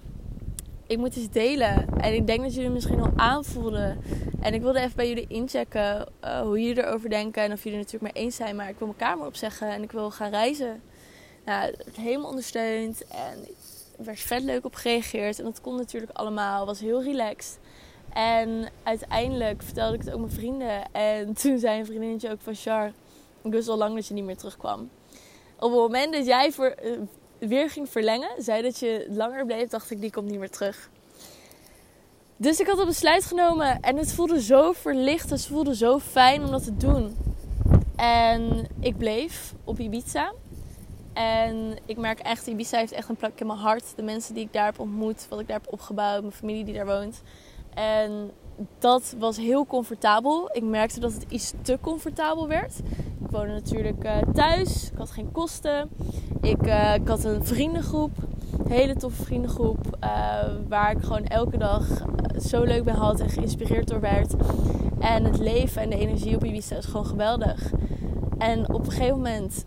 ik 0.86 0.98
moet 0.98 1.16
iets 1.16 1.30
delen. 1.30 1.88
En 1.98 2.14
ik 2.14 2.26
denk 2.26 2.42
dat 2.42 2.54
jullie 2.54 2.70
misschien 2.70 3.00
al 3.00 3.12
aanvoelden. 3.16 4.00
En 4.40 4.54
ik 4.54 4.62
wilde 4.62 4.80
even 4.80 4.96
bij 4.96 5.08
jullie 5.08 5.26
inchecken 5.28 6.08
uh, 6.24 6.40
hoe 6.40 6.60
jullie 6.60 6.84
erover 6.84 7.10
denken. 7.10 7.42
En 7.42 7.52
of 7.52 7.64
jullie 7.64 7.78
het 7.78 7.92
natuurlijk 7.92 8.14
mee 8.14 8.24
eens 8.24 8.36
zijn. 8.36 8.56
Maar 8.56 8.68
ik 8.68 8.78
wil 8.78 8.86
mijn 8.86 9.10
kamer 9.10 9.26
opzeggen 9.26 9.68
en 9.68 9.82
ik 9.82 9.92
wil 9.92 10.10
gaan 10.10 10.30
reizen. 10.30 10.82
Nou, 11.44 11.74
het 11.84 11.96
helemaal 11.96 12.28
ondersteund. 12.28 13.04
En 13.08 13.46
er 13.98 14.04
werd 14.04 14.20
vet 14.20 14.42
leuk 14.42 14.64
op 14.64 14.74
gereageerd. 14.74 15.38
En 15.38 15.44
dat 15.44 15.60
kon 15.60 15.76
natuurlijk 15.76 16.12
allemaal. 16.12 16.66
was 16.66 16.80
heel 16.80 17.02
relaxed. 17.02 17.58
En 18.12 18.68
uiteindelijk 18.82 19.62
vertelde 19.62 19.94
ik 19.96 20.04
het 20.04 20.12
ook 20.12 20.20
mijn 20.20 20.32
vrienden. 20.32 20.92
En 20.92 21.34
toen 21.42 21.58
zei 21.58 21.78
een 21.78 21.86
vriendinnetje 21.86 22.30
ook 22.30 22.40
van 22.40 22.54
Char, 22.54 22.92
ik 23.42 23.52
wist 23.52 23.68
al 23.68 23.76
lang 23.76 23.94
dat 23.94 24.06
je 24.06 24.14
niet 24.14 24.24
meer 24.24 24.36
terugkwam. 24.36 24.90
Op 25.56 25.70
het 25.70 25.80
moment 25.80 26.12
dat 26.12 26.26
jij 26.26 26.52
voor, 26.52 26.74
uh, 26.84 26.98
weer 27.38 27.70
ging 27.70 27.88
verlengen, 27.88 28.30
zei 28.38 28.62
dat 28.62 28.78
je 28.78 29.06
langer 29.10 29.46
bleef, 29.46 29.68
dacht 29.68 29.90
ik, 29.90 30.00
die 30.00 30.10
komt 30.10 30.30
niet 30.30 30.38
meer 30.38 30.50
terug. 30.50 30.90
Dus 32.36 32.60
ik 32.60 32.66
had 32.66 32.78
een 32.78 32.86
besluit 32.86 33.24
genomen 33.24 33.80
en 33.80 33.96
het 33.96 34.12
voelde 34.12 34.42
zo 34.42 34.72
verlicht, 34.72 35.30
het 35.30 35.46
voelde 35.46 35.76
zo 35.76 35.98
fijn 35.98 36.44
om 36.44 36.50
dat 36.50 36.64
te 36.64 36.76
doen. 36.76 37.16
En 37.96 38.66
ik 38.80 38.98
bleef 38.98 39.54
op 39.64 39.78
Ibiza. 39.78 40.32
En 41.12 41.78
ik 41.86 41.96
merk 41.96 42.18
echt, 42.18 42.46
Ibiza 42.46 42.78
heeft 42.78 42.92
echt 42.92 43.08
een 43.08 43.16
plek 43.16 43.40
in 43.40 43.46
mijn 43.46 43.58
hart. 43.58 43.84
De 43.96 44.02
mensen 44.02 44.34
die 44.34 44.44
ik 44.44 44.52
daar 44.52 44.64
heb 44.64 44.78
ontmoet, 44.78 45.26
wat 45.28 45.40
ik 45.40 45.46
daar 45.46 45.60
heb 45.62 45.72
opgebouwd, 45.72 46.20
mijn 46.20 46.32
familie 46.32 46.64
die 46.64 46.74
daar 46.74 46.86
woont. 46.86 47.22
En 47.74 48.30
dat 48.78 49.14
was 49.18 49.36
heel 49.36 49.66
comfortabel. 49.66 50.50
Ik 50.52 50.62
merkte 50.62 51.00
dat 51.00 51.12
het 51.12 51.24
iets 51.28 51.52
te 51.62 51.78
comfortabel 51.80 52.48
werd. 52.48 52.78
Ik 53.24 53.30
woonde 53.30 53.52
natuurlijk 53.52 54.04
uh, 54.04 54.16
thuis. 54.34 54.90
Ik 54.90 54.98
had 54.98 55.10
geen 55.10 55.32
kosten. 55.32 55.88
Ik, 56.40 56.66
uh, 56.66 56.94
ik, 56.94 57.08
had 57.08 57.24
een 57.24 57.44
vriendengroep. 57.44 58.10
Hele 58.68 58.96
toffe 58.96 59.22
vriendengroep. 59.22 59.98
Uh, 60.04 60.10
waar 60.68 60.90
ik 60.90 61.02
gewoon 61.02 61.24
elke 61.24 61.58
dag 61.58 61.86
zo 62.42 62.62
leuk 62.62 62.84
bij 62.84 62.94
had 62.94 63.20
en 63.20 63.30
geïnspireerd 63.30 63.88
door 63.88 64.00
werd. 64.00 64.34
En 64.98 65.24
het 65.24 65.38
leven 65.38 65.82
en 65.82 65.90
de 65.90 65.98
energie 65.98 66.36
op 66.36 66.44
Ibiza 66.44 66.76
is 66.76 66.84
gewoon 66.84 67.06
geweldig. 67.06 67.70
En 68.38 68.72
op 68.72 68.86
een 68.86 68.92
gegeven 68.92 69.16
moment 69.16 69.64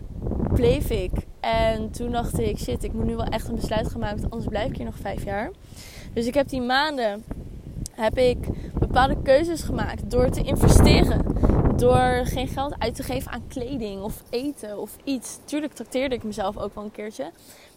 bleef 0.54 0.90
ik. 0.90 1.12
En 1.40 1.92
toen 1.92 2.12
dacht 2.12 2.40
ik, 2.40 2.58
shit, 2.58 2.84
ik 2.84 2.94
moet 2.94 3.06
nu 3.06 3.16
wel 3.16 3.26
echt 3.26 3.48
een 3.48 3.56
besluit 3.56 3.88
gaan 3.88 4.00
maken. 4.00 4.24
Anders 4.30 4.50
blijf 4.50 4.70
ik 4.70 4.76
hier 4.76 4.86
nog 4.86 4.98
vijf 4.98 5.24
jaar. 5.24 5.52
Dus 6.14 6.26
ik 6.26 6.34
heb 6.34 6.50
die 6.50 6.62
maanden 6.62 7.24
heb 7.96 8.18
ik 8.18 8.38
bepaalde 8.80 9.18
keuzes 9.24 9.62
gemaakt 9.62 10.10
door 10.12 10.30
te 10.30 10.42
investeren. 10.42 11.26
Door 11.76 12.22
geen 12.24 12.48
geld 12.48 12.76
uit 12.78 12.96
te 12.96 13.04
geven 13.04 13.32
aan 13.32 13.48
kleding 13.48 14.02
of 14.02 14.24
eten 14.30 14.80
of 14.80 14.98
iets. 15.04 15.40
Tuurlijk 15.46 15.74
trakteerde 15.74 16.16
ik 16.16 16.24
mezelf 16.24 16.58
ook 16.58 16.76
wel 16.76 16.84
een 16.84 16.92
keertje. 16.92 17.32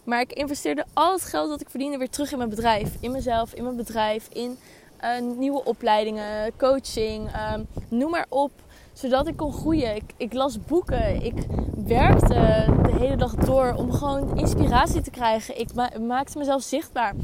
Maar 0.05 0.21
ik 0.21 0.33
investeerde 0.33 0.85
al 0.93 1.13
het 1.13 1.25
geld 1.25 1.49
dat 1.49 1.61
ik 1.61 1.71
verdiende 1.71 1.99
weer 1.99 2.11
terug 2.11 2.33
in 2.33 2.39
mijn 2.39 2.51
bedrijf. 2.51 2.97
In 3.01 3.11
mezelf, 3.11 3.55
in 3.55 3.63
mijn 3.63 3.77
bedrijf, 3.77 4.29
in 4.33 4.59
uh, 5.05 5.37
nieuwe 5.37 5.65
opleidingen, 5.65 6.57
coaching, 6.57 7.29
uh, 7.29 7.55
noem 7.89 8.11
maar 8.11 8.27
op. 8.29 8.51
Zodat 8.93 9.27
ik 9.27 9.37
kon 9.37 9.53
groeien. 9.53 9.97
Ik, 9.97 10.13
ik, 10.17 10.33
las 10.33 10.61
boeken. 10.61 11.23
Ik 11.23 11.47
werkte 11.87 12.65
de 12.83 12.97
hele 12.99 13.17
dag 13.17 13.35
door 13.35 13.75
om 13.77 13.93
gewoon 13.93 14.37
inspiratie 14.37 15.01
te 15.01 15.11
krijgen. 15.11 15.61
Ik 15.61 15.75
ma 15.75 15.91
maakte 16.01 16.39
mezelf 16.39 16.63
zichtbaar. 16.63 17.15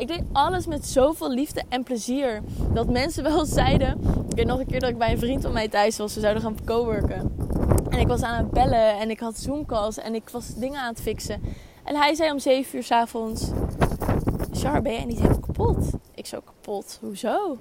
Ik 0.00 0.08
deed 0.08 0.22
alles 0.32 0.66
met 0.66 0.86
zoveel 0.86 1.30
liefde 1.30 1.62
en 1.68 1.82
plezier. 1.82 2.42
Dat 2.72 2.88
mensen 2.88 3.22
wel 3.22 3.44
zeiden. 3.60 4.00
Ik 4.28 4.36
weet 4.36 4.46
nog 4.46 4.58
een 4.58 4.66
keer 4.66 4.80
dat 4.80 4.90
ik 4.90 4.98
bij 4.98 5.10
een 5.10 5.18
vriend 5.18 5.42
van 5.42 5.52
mij 5.52 5.68
thuis 5.68 5.96
was. 5.96 6.14
We 6.14 6.20
zouden 6.20 6.42
gaan 6.42 6.56
coworken. 6.64 7.36
En 7.90 7.98
ik 7.98 8.06
was 8.06 8.22
aan 8.22 8.36
het 8.36 8.50
bellen 8.50 8.98
en 8.98 9.10
ik 9.10 9.20
had 9.20 9.38
Zoom-calls 9.38 9.98
en 9.98 10.14
ik 10.14 10.28
was 10.28 10.54
dingen 10.54 10.80
aan 10.80 10.92
het 10.92 11.00
fixen. 11.00 11.42
En 11.84 11.96
hij 11.96 12.14
zei 12.14 12.30
om 12.30 12.38
7 12.38 12.76
uur 12.76 12.82
s 12.82 12.90
avonds: 12.90 13.50
Char, 14.52 14.82
ben 14.82 14.92
jij 14.92 15.04
niet 15.04 15.18
helemaal 15.18 15.40
kapot? 15.40 15.90
Ik 16.14 16.26
zo 16.26 16.40
kapot. 16.44 16.98
Hoezo? 17.00 17.58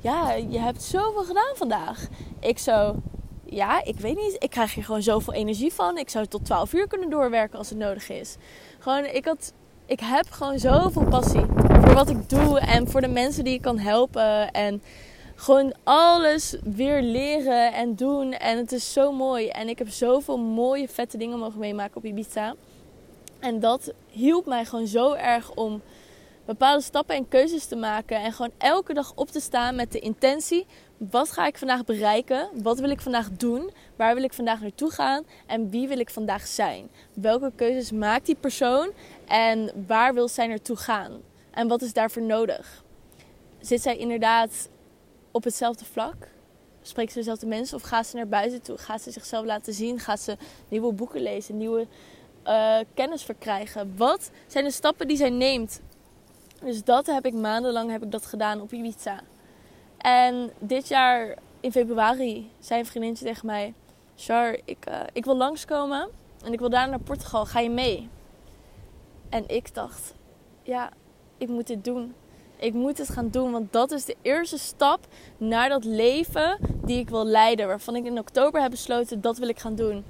Ja, 0.00 0.32
je 0.32 0.58
hebt 0.58 0.82
zoveel 0.82 1.24
gedaan 1.24 1.54
vandaag. 1.54 2.06
Ik 2.40 2.58
zo, 2.58 2.96
ja, 3.44 3.84
ik 3.84 4.00
weet 4.00 4.16
niet. 4.16 4.36
Ik 4.38 4.50
krijg 4.50 4.74
hier 4.74 4.84
gewoon 4.84 5.02
zoveel 5.02 5.32
energie 5.32 5.72
van. 5.72 5.98
Ik 5.98 6.10
zou 6.10 6.26
tot 6.26 6.44
12 6.44 6.72
uur 6.72 6.86
kunnen 6.86 7.10
doorwerken 7.10 7.58
als 7.58 7.68
het 7.68 7.78
nodig 7.78 8.10
is. 8.10 8.36
Gewoon, 8.78 9.04
ik, 9.04 9.24
had, 9.24 9.52
ik 9.86 10.00
heb 10.00 10.30
gewoon 10.30 10.58
zoveel 10.58 11.04
passie 11.04 11.44
voor 11.92 12.04
wat 12.04 12.16
ik 12.16 12.28
doe 12.28 12.60
en 12.60 12.88
voor 12.88 13.00
de 13.00 13.08
mensen 13.08 13.44
die 13.44 13.54
ik 13.54 13.62
kan 13.62 13.78
helpen. 13.78 14.50
En 14.50 14.82
gewoon 15.34 15.74
alles 15.82 16.56
weer 16.64 17.02
leren 17.02 17.72
en 17.72 17.94
doen. 17.94 18.32
En 18.32 18.56
het 18.56 18.72
is 18.72 18.92
zo 18.92 19.12
mooi. 19.12 19.48
En 19.48 19.68
ik 19.68 19.78
heb 19.78 19.88
zoveel 19.88 20.38
mooie, 20.38 20.88
vette 20.88 21.16
dingen 21.16 21.38
mogen 21.38 21.58
meemaken 21.58 21.96
op 21.96 22.04
Ibiza. 22.04 22.54
En 23.38 23.60
dat 23.60 23.92
hielp 24.08 24.46
mij 24.46 24.64
gewoon 24.64 24.86
zo 24.86 25.12
erg 25.12 25.54
om 25.54 25.82
bepaalde 26.44 26.82
stappen 26.82 27.16
en 27.16 27.28
keuzes 27.28 27.66
te 27.66 27.76
maken. 27.76 28.16
En 28.16 28.32
gewoon 28.32 28.52
elke 28.58 28.94
dag 28.94 29.12
op 29.14 29.30
te 29.30 29.40
staan 29.40 29.74
met 29.74 29.92
de 29.92 29.98
intentie: 29.98 30.66
wat 30.96 31.30
ga 31.30 31.46
ik 31.46 31.58
vandaag 31.58 31.84
bereiken? 31.84 32.48
Wat 32.62 32.78
wil 32.78 32.90
ik 32.90 33.00
vandaag 33.00 33.28
doen? 33.30 33.70
Waar 33.96 34.14
wil 34.14 34.24
ik 34.24 34.32
vandaag 34.32 34.60
naartoe 34.60 34.90
gaan? 34.90 35.24
En 35.46 35.70
wie 35.70 35.88
wil 35.88 35.98
ik 35.98 36.10
vandaag 36.10 36.46
zijn? 36.46 36.88
Welke 37.12 37.52
keuzes 37.56 37.92
maakt 37.92 38.26
die 38.26 38.36
persoon? 38.40 38.90
En 39.26 39.70
waar 39.86 40.14
wil 40.14 40.28
zij 40.28 40.46
naartoe 40.46 40.76
gaan? 40.76 41.30
En 41.52 41.68
wat 41.68 41.82
is 41.82 41.92
daarvoor 41.92 42.22
nodig? 42.22 42.84
Zit 43.60 43.82
zij 43.82 43.96
inderdaad 43.96 44.68
op 45.30 45.44
hetzelfde 45.44 45.84
vlak? 45.84 46.28
Spreekt 46.82 47.12
ze 47.12 47.18
dezelfde 47.18 47.46
mensen? 47.46 47.76
Of 47.76 47.82
gaat 47.82 48.06
ze 48.06 48.16
naar 48.16 48.28
buiten 48.28 48.62
toe? 48.62 48.78
Gaat 48.78 49.02
ze 49.02 49.10
zichzelf 49.10 49.44
laten 49.44 49.74
zien? 49.74 49.98
Gaat 49.98 50.20
ze 50.20 50.36
nieuwe 50.68 50.92
boeken 50.92 51.20
lezen? 51.20 51.56
Nieuwe 51.56 51.86
uh, 52.46 52.78
kennis 52.94 53.22
verkrijgen? 53.22 53.96
Wat 53.96 54.30
zijn 54.46 54.64
de 54.64 54.70
stappen 54.70 55.08
die 55.08 55.16
zij 55.16 55.30
neemt 55.30 55.80
dus 56.64 56.84
dat 56.84 57.06
heb 57.06 57.26
ik 57.26 57.34
maandenlang 57.34 57.90
heb 57.90 58.02
ik 58.02 58.10
dat 58.10 58.26
gedaan 58.26 58.60
op 58.60 58.72
Ibiza. 58.72 59.20
En 59.98 60.50
dit 60.58 60.88
jaar 60.88 61.36
in 61.60 61.72
februari 61.72 62.50
zei 62.58 62.80
een 62.80 62.86
vriendinnetje 62.86 63.24
tegen 63.24 63.46
mij: 63.46 63.74
Char, 64.16 64.58
ik, 64.64 64.88
uh, 64.88 65.00
ik 65.12 65.24
wil 65.24 65.36
langskomen 65.36 66.08
en 66.44 66.52
ik 66.52 66.58
wil 66.58 66.70
daar 66.70 66.88
naar 66.88 67.00
Portugal. 67.00 67.46
Ga 67.46 67.60
je 67.60 67.70
mee? 67.70 68.08
En 69.28 69.48
ik 69.48 69.74
dacht: 69.74 70.14
Ja, 70.62 70.90
ik 71.42 71.48
moet 71.48 71.66
dit 71.66 71.84
doen. 71.84 72.14
Ik 72.56 72.74
moet 72.74 72.98
het 72.98 73.08
gaan 73.08 73.28
doen, 73.30 73.52
want 73.52 73.72
dat 73.72 73.90
is 73.90 74.04
de 74.04 74.16
eerste 74.22 74.58
stap 74.58 75.06
naar 75.36 75.68
dat 75.68 75.84
leven 75.84 76.58
die 76.84 76.98
ik 76.98 77.10
wil 77.10 77.26
leiden. 77.26 77.66
Waarvan 77.66 77.96
ik 77.96 78.04
in 78.04 78.18
oktober 78.18 78.60
heb 78.60 78.70
besloten 78.70 79.20
dat 79.20 79.38
wil 79.38 79.48
ik 79.48 79.58
gaan 79.58 79.74
doen. 79.74 80.04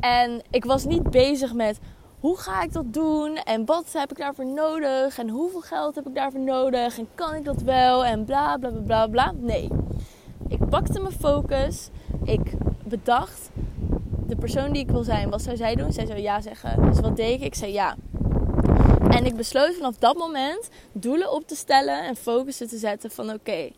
En 0.00 0.42
ik 0.50 0.64
was 0.64 0.84
niet 0.84 1.10
bezig 1.10 1.52
met 1.52 1.78
hoe 2.20 2.36
ga 2.36 2.62
ik 2.62 2.72
dat 2.72 2.92
doen? 2.92 3.36
En 3.36 3.64
wat 3.64 3.92
heb 3.92 4.10
ik 4.10 4.16
daarvoor 4.16 4.46
nodig? 4.46 5.18
En 5.18 5.28
hoeveel 5.28 5.60
geld 5.60 5.94
heb 5.94 6.06
ik 6.06 6.14
daarvoor 6.14 6.40
nodig? 6.40 6.98
En 6.98 7.08
kan 7.14 7.34
ik 7.34 7.44
dat 7.44 7.62
wel? 7.62 8.04
En 8.04 8.24
bla 8.24 8.56
bla 8.56 8.70
bla 8.70 8.80
bla 8.80 9.06
bla. 9.06 9.32
Nee. 9.36 9.70
Ik 10.48 10.68
pakte 10.68 11.00
mijn 11.00 11.14
focus. 11.14 11.88
Ik 12.24 12.52
bedacht 12.84 13.50
de 14.26 14.36
persoon 14.36 14.72
die 14.72 14.82
ik 14.82 14.90
wil 14.90 15.04
zijn. 15.04 15.30
Wat 15.30 15.42
zou 15.42 15.56
zij 15.56 15.74
doen? 15.74 15.92
Zij 15.92 16.06
zou 16.06 16.18
ja 16.18 16.40
zeggen. 16.40 16.82
Dus 16.82 17.00
wat 17.00 17.16
deed 17.16 17.40
ik? 17.40 17.46
Ik 17.46 17.54
zei 17.54 17.72
ja. 17.72 17.96
En 19.14 19.26
ik 19.26 19.36
besloot 19.36 19.74
vanaf 19.74 19.96
dat 19.96 20.16
moment 20.16 20.68
doelen 20.92 21.32
op 21.32 21.46
te 21.46 21.54
stellen 21.54 22.04
en 22.04 22.16
focussen 22.16 22.68
te 22.68 22.78
zetten 22.78 23.10
van 23.10 23.30
oké, 23.30 23.70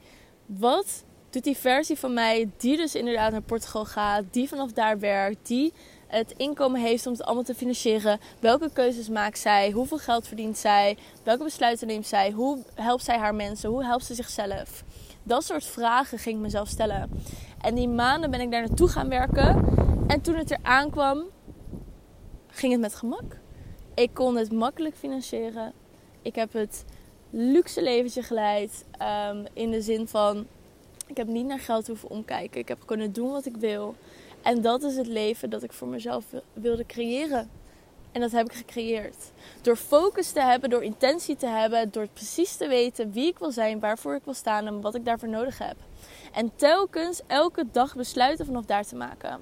wat 0.47 1.05
doet 1.31 1.45
die 1.45 1.57
versie 1.57 1.99
van 1.99 2.15
mij 2.15 2.51
die 2.57 2.77
dus 2.77 2.95
inderdaad 2.95 3.33
naar 3.33 3.43
Portugal 3.43 3.85
gaat, 3.85 4.25
die 4.31 4.49
vanaf 4.49 4.73
daar 4.73 4.99
werkt, 4.99 5.47
die 5.47 5.73
het 6.07 6.35
inkomen 6.37 6.81
heeft 6.81 7.07
om 7.07 7.13
het 7.13 7.23
allemaal 7.23 7.45
te 7.45 7.55
financieren. 7.55 8.21
Welke 8.41 8.71
keuzes 8.73 9.09
maakt 9.09 9.39
zij? 9.39 9.71
Hoeveel 9.71 9.99
geld 9.99 10.27
verdient 10.27 10.59
zij? 10.59 10.97
Welke 11.23 11.45
besluiten 11.45 11.87
neemt 11.87 12.07
zij? 12.07 12.31
Hoe 12.31 12.63
helpt 12.75 13.05
zij 13.05 13.19
haar 13.19 13.35
mensen? 13.35 13.71
Hoe 13.71 13.85
helpt 13.85 14.05
ze 14.05 14.15
zichzelf? 14.15 14.85
Dat 15.23 15.45
soort 15.45 15.65
vragen 15.65 16.19
ging 16.19 16.37
ik 16.37 16.43
mezelf 16.43 16.69
stellen. 16.69 17.11
En 17.61 17.75
die 17.75 17.89
maanden 17.89 18.31
ben 18.31 18.41
ik 18.41 18.51
daar 18.51 18.67
naartoe 18.67 18.89
gaan 18.89 19.09
werken. 19.09 19.65
En 20.07 20.21
toen 20.21 20.37
het 20.37 20.51
er 20.51 20.59
aankwam, 20.63 21.25
ging 22.47 22.73
het 22.73 22.81
met 22.81 22.95
gemak. 22.95 23.45
Ik 23.97 24.15
kon 24.15 24.37
het 24.37 24.53
makkelijk 24.53 24.97
financieren. 24.97 25.73
Ik 26.23 26.35
heb 26.35 26.53
het 26.53 26.85
luxe 27.31 27.83
leventje 27.83 28.23
geleid. 28.23 28.85
Um, 29.31 29.47
in 29.53 29.71
de 29.71 29.83
zin 29.83 30.09
van, 30.09 30.47
ik 31.07 31.17
heb 31.17 31.27
niet 31.27 31.47
naar 31.47 31.59
geld 31.59 31.87
hoeven 31.87 32.11
omkijken. 32.11 32.61
Ik 32.61 32.69
heb 32.69 32.79
kunnen 32.87 33.13
doen 33.13 33.31
wat 33.31 33.47
ik 33.47 33.57
wil. 33.57 33.95
En 34.43 34.63
dat 34.63 34.83
is 34.83 34.97
het 34.97 35.07
leven 35.07 35.51
dat 35.51 35.63
ik 35.63 35.73
voor 35.73 35.89
mezelf 35.89 36.25
wilde 36.53 36.87
creëren. 36.87 37.51
En 38.13 38.21
dat 38.21 38.33
heb 38.33 38.47
ik 38.47 38.53
gecreëerd. 38.53 39.33
Door 39.63 39.77
focus 39.77 40.31
te 40.31 40.41
hebben, 40.41 40.71
door 40.71 40.85
intentie 40.85 41.37
te 41.37 41.47
hebben, 41.47 41.91
door 41.91 42.09
precies 42.13 42.57
te 42.57 42.69
weten 42.69 43.13
wie 43.13 43.27
ik 43.27 43.39
wil 43.39 43.53
zijn, 43.53 43.81
waarvoor 43.81 44.15
ik 44.15 44.25
wil 44.25 44.35
staan 44.35 44.67
en 44.67 44.81
wat 44.81 44.95
ik 44.95 45.05
daarvoor 45.05 45.29
nodig 45.29 45.59
heb. 45.59 45.77
En 46.33 46.53
telkens 46.57 47.21
elke 47.27 47.65
dag 47.73 47.97
besluiten 47.97 48.47
vanaf 48.47 48.65
daar 48.65 48.87
te 48.87 48.97
maken. 48.97 49.41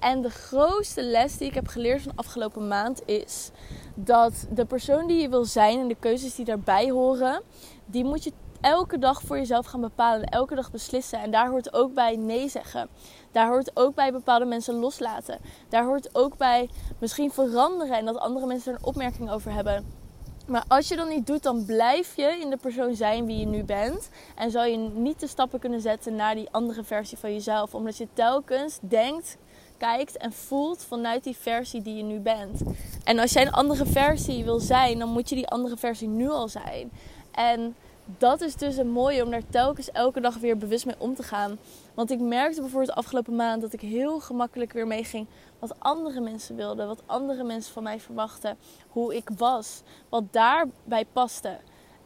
En 0.00 0.22
de 0.22 0.30
grootste 0.30 1.02
les 1.02 1.36
die 1.36 1.48
ik 1.48 1.54
heb 1.54 1.66
geleerd 1.66 2.02
van 2.02 2.12
de 2.12 2.18
afgelopen 2.18 2.68
maand 2.68 3.02
is 3.06 3.50
dat 3.94 4.46
de 4.50 4.64
persoon 4.64 5.06
die 5.06 5.20
je 5.20 5.28
wil 5.28 5.44
zijn 5.44 5.78
en 5.78 5.88
de 5.88 5.96
keuzes 6.00 6.34
die 6.34 6.44
daarbij 6.44 6.90
horen, 6.90 7.42
die 7.86 8.04
moet 8.04 8.24
je 8.24 8.32
elke 8.60 8.98
dag 8.98 9.22
voor 9.22 9.36
jezelf 9.36 9.66
gaan 9.66 9.80
bepalen. 9.80 10.26
Elke 10.26 10.54
dag 10.54 10.70
beslissen. 10.70 11.20
En 11.20 11.30
daar 11.30 11.48
hoort 11.48 11.74
ook 11.74 11.94
bij 11.94 12.16
nee 12.16 12.48
zeggen. 12.48 12.88
Daar 13.32 13.48
hoort 13.48 13.70
ook 13.74 13.94
bij 13.94 14.12
bepaalde 14.12 14.44
mensen 14.44 14.74
loslaten. 14.74 15.38
Daar 15.68 15.84
hoort 15.84 16.14
ook 16.14 16.36
bij 16.36 16.68
misschien 16.98 17.30
veranderen 17.30 17.96
en 17.96 18.04
dat 18.04 18.18
andere 18.18 18.46
mensen 18.46 18.72
er 18.72 18.78
een 18.78 18.84
opmerking 18.84 19.30
over 19.30 19.52
hebben. 19.52 19.98
Maar 20.46 20.64
als 20.68 20.88
je 20.88 20.96
dat 20.96 21.08
niet 21.08 21.26
doet, 21.26 21.42
dan 21.42 21.64
blijf 21.64 22.16
je 22.16 22.38
in 22.40 22.50
de 22.50 22.56
persoon 22.56 22.94
zijn 22.94 23.26
wie 23.26 23.38
je 23.38 23.46
nu 23.46 23.64
bent. 23.64 24.08
En 24.36 24.50
zal 24.50 24.64
je 24.64 24.76
niet 24.76 25.20
de 25.20 25.26
stappen 25.26 25.60
kunnen 25.60 25.80
zetten 25.80 26.14
naar 26.16 26.34
die 26.34 26.48
andere 26.50 26.84
versie 26.84 27.18
van 27.18 27.32
jezelf. 27.32 27.74
Omdat 27.74 27.96
je 27.96 28.08
telkens 28.12 28.78
denkt, 28.80 29.36
kijkt 29.80 30.16
en 30.16 30.32
voelt 30.32 30.84
vanuit 30.84 31.24
die 31.24 31.36
versie 31.36 31.82
die 31.82 31.96
je 31.96 32.02
nu 32.02 32.18
bent. 32.18 32.60
En 33.04 33.18
als 33.18 33.32
jij 33.32 33.42
een 33.42 33.52
andere 33.52 33.86
versie 33.86 34.44
wil 34.44 34.58
zijn, 34.58 34.98
dan 34.98 35.08
moet 35.08 35.28
je 35.28 35.34
die 35.34 35.48
andere 35.48 35.76
versie 35.76 36.08
nu 36.08 36.28
al 36.28 36.48
zijn. 36.48 36.90
En 37.30 37.74
dat 38.18 38.40
is 38.40 38.54
dus 38.54 38.76
een 38.76 38.90
mooie 38.90 39.24
om 39.24 39.30
daar 39.30 39.48
telkens 39.50 39.90
elke 39.90 40.20
dag 40.20 40.36
weer 40.36 40.56
bewust 40.56 40.86
mee 40.86 40.94
om 40.98 41.14
te 41.14 41.22
gaan. 41.22 41.58
Want 41.94 42.10
ik 42.10 42.20
merkte 42.20 42.60
bijvoorbeeld 42.60 42.94
de 42.94 43.00
afgelopen 43.00 43.36
maand 43.36 43.62
dat 43.62 43.72
ik 43.72 43.80
heel 43.80 44.20
gemakkelijk 44.20 44.72
weer 44.72 44.86
meeging 44.86 45.26
wat 45.58 45.74
andere 45.78 46.20
mensen 46.20 46.56
wilden, 46.56 46.86
wat 46.86 47.02
andere 47.06 47.44
mensen 47.44 47.72
van 47.72 47.82
mij 47.82 48.00
verwachten, 48.00 48.56
hoe 48.88 49.16
ik 49.16 49.30
was, 49.36 49.82
wat 50.08 50.24
daarbij 50.30 51.04
paste. 51.12 51.58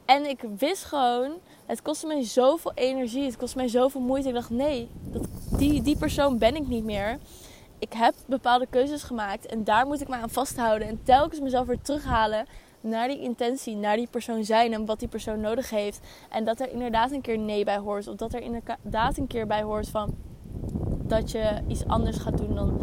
En 0.05 0.29
ik 0.29 0.45
wist 0.59 0.85
gewoon, 0.85 1.33
het 1.67 1.83
kostte 1.83 2.07
mij 2.07 2.25
zoveel 2.25 2.73
energie, 2.75 3.25
het 3.25 3.37
kostte 3.37 3.57
mij 3.57 3.69
zoveel 3.69 4.01
moeite. 4.01 4.29
Ik 4.29 4.35
dacht, 4.35 4.51
nee, 4.51 4.89
dat, 5.11 5.27
die, 5.59 5.83
die 5.83 5.97
persoon 5.97 6.39
ben 6.39 6.57
ik 6.57 6.67
niet 6.67 6.85
meer. 6.85 7.19
Ik 7.85 7.93
heb 7.93 8.15
bepaalde 8.27 8.67
keuzes 8.71 9.03
gemaakt 9.03 9.47
en 9.47 9.65
daar 9.65 9.87
moet 9.87 10.01
ik 10.01 10.09
me 10.09 10.17
aan 10.17 10.31
vasthouden. 10.31 10.89
En 10.89 11.03
telkens 11.03 11.41
mezelf 11.41 11.67
weer 11.67 11.81
terughalen 11.83 12.47
naar 12.81 13.09
die 13.09 13.21
intentie, 13.21 13.77
naar 13.77 13.97
die 13.97 14.09
persoon 14.11 14.45
zijn 14.45 14.73
en 14.73 14.87
wat 14.87 14.99
die 14.99 15.09
persoon 15.09 15.41
nodig 15.41 15.71
heeft. 15.71 16.01
En 16.31 16.45
dat 16.45 16.61
er 16.61 16.71
inderdaad 16.71 17.11
een 17.11 17.21
keer 17.21 17.39
nee 17.39 17.65
bij 17.65 17.79
hoort. 17.79 18.09
Of 18.09 18.17
dat 18.17 18.35
er 18.35 18.41
inderdaad 18.41 19.17
een 19.17 19.27
keer 19.27 19.47
bij 19.47 19.63
hoort 19.63 19.89
van 19.89 20.15
dat 21.03 21.31
je 21.31 21.63
iets 21.69 21.87
anders 21.87 22.17
gaat 22.17 22.39
doen 22.39 22.55
dan 22.55 22.81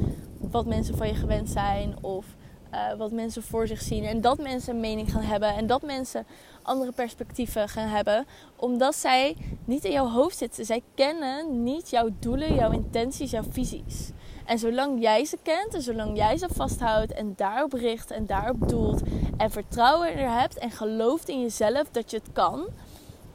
wat 0.51 0.65
mensen 0.65 0.97
van 0.97 1.07
je 1.07 1.15
gewend 1.15 1.49
zijn. 1.49 1.95
Of 2.01 2.25
uh, 2.73 2.93
wat 2.97 3.11
mensen 3.11 3.43
voor 3.43 3.67
zich 3.67 3.81
zien. 3.81 4.03
En 4.03 4.21
dat 4.21 4.39
mensen 4.39 4.73
een 4.73 4.79
mening 4.79 5.11
gaan 5.11 5.23
hebben. 5.23 5.55
En 5.55 5.67
dat 5.67 5.81
mensen 5.81 6.25
andere 6.61 6.91
perspectieven 6.91 7.69
gaan 7.69 7.87
hebben. 7.87 8.25
Omdat 8.55 8.95
zij 8.95 9.35
niet 9.65 9.85
in 9.85 9.91
jouw 9.91 10.09
hoofd 10.09 10.37
zitten. 10.37 10.65
Zij 10.65 10.81
kennen 10.95 11.63
niet 11.63 11.89
jouw 11.89 12.09
doelen, 12.19 12.55
jouw 12.55 12.71
intenties, 12.71 13.31
jouw 13.31 13.43
visies. 13.49 14.11
En 14.51 14.59
zolang 14.59 15.01
jij 15.01 15.25
ze 15.25 15.37
kent 15.43 15.73
en 15.73 15.81
zolang 15.81 16.17
jij 16.17 16.37
ze 16.37 16.47
vasthoudt 16.53 17.13
en 17.13 17.33
daarop 17.35 17.73
richt 17.73 18.11
en 18.11 18.25
daarop 18.25 18.69
doelt 18.69 19.01
en 19.37 19.51
vertrouwen 19.51 20.17
er 20.17 20.39
hebt 20.39 20.57
en 20.57 20.71
gelooft 20.71 21.29
in 21.29 21.41
jezelf 21.41 21.87
dat 21.91 22.11
je 22.11 22.17
het 22.17 22.33
kan, 22.33 22.67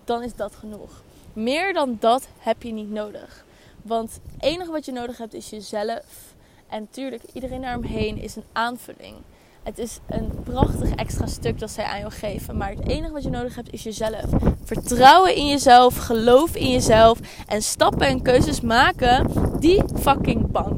dan 0.05 0.23
is 0.23 0.35
dat 0.35 0.55
genoeg. 0.55 1.03
Meer 1.33 1.73
dan 1.73 1.97
dat 2.01 2.29
heb 2.39 2.63
je 2.63 2.73
niet 2.73 2.91
nodig. 2.91 3.45
Want 3.83 4.21
het 4.33 4.43
enige 4.43 4.71
wat 4.71 4.85
je 4.85 4.93
nodig 4.93 5.19
hebt 5.19 5.35
is 5.35 5.51
jezelf. 5.51 6.35
En 6.69 6.81
natuurlijk, 6.81 7.23
iedereen 7.33 7.61
daaromheen 7.61 8.19
is 8.19 8.37
een 8.37 8.47
aanvulling. 8.53 9.17
Het 9.63 9.79
is 9.79 9.99
een 10.07 10.43
prachtig 10.45 10.95
extra 10.95 11.27
stuk 11.27 11.59
dat 11.59 11.71
zij 11.71 11.85
aan 11.85 11.99
jou 11.99 12.13
geven. 12.13 12.57
Maar 12.57 12.71
het 12.71 12.89
enige 12.89 13.13
wat 13.13 13.23
je 13.23 13.31
nodig 13.31 13.55
hebt 13.55 13.73
is 13.73 13.83
jezelf. 13.83 14.25
Vertrouwen 14.65 15.35
in 15.35 15.47
jezelf, 15.47 15.97
geloof 15.97 16.57
in 16.57 16.71
jezelf. 16.71 17.19
En 17.47 17.63
stappen 17.63 18.07
en 18.07 18.23
keuzes 18.23 18.61
maken 18.61 19.31
die 19.61 19.83
fucking 19.99 20.51
bang 20.51 20.76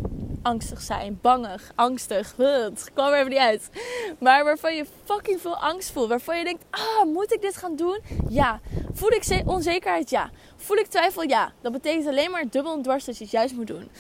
angstig 0.49 0.81
zijn, 0.81 1.19
bangig, 1.23 1.73
angstig. 1.75 2.35
Het 2.37 2.91
kwam 2.95 3.13
er 3.13 3.19
even 3.19 3.31
niet 3.31 3.39
uit. 3.39 3.71
Maar 4.19 4.45
waarvan 4.45 4.75
je 4.75 4.87
fucking 5.05 5.41
veel 5.41 5.57
angst 5.57 5.91
voelt. 5.91 6.09
Waarvan 6.09 6.39
je 6.39 6.45
denkt, 6.45 6.65
ah, 6.71 7.05
moet 7.05 7.33
ik 7.33 7.41
dit 7.41 7.57
gaan 7.57 7.77
doen? 7.77 8.01
Ja. 8.29 8.61
Voel 8.93 9.11
ik 9.11 9.43
onzekerheid? 9.47 10.11
Ja. 10.11 10.31
Voel 10.57 10.77
ik 10.77 10.87
twijfel? 10.87 11.23
Ja. 11.23 11.53
Dat 11.61 11.73
betekent 11.73 12.07
alleen 12.07 12.31
maar 12.31 12.49
dubbel 12.51 12.75
en 12.75 12.83
dwars 12.83 13.05
dat 13.05 13.19
je 13.19 13.25
het 13.25 13.33
juist 13.33 13.55
moet 13.55 13.67
doen. 13.67 13.91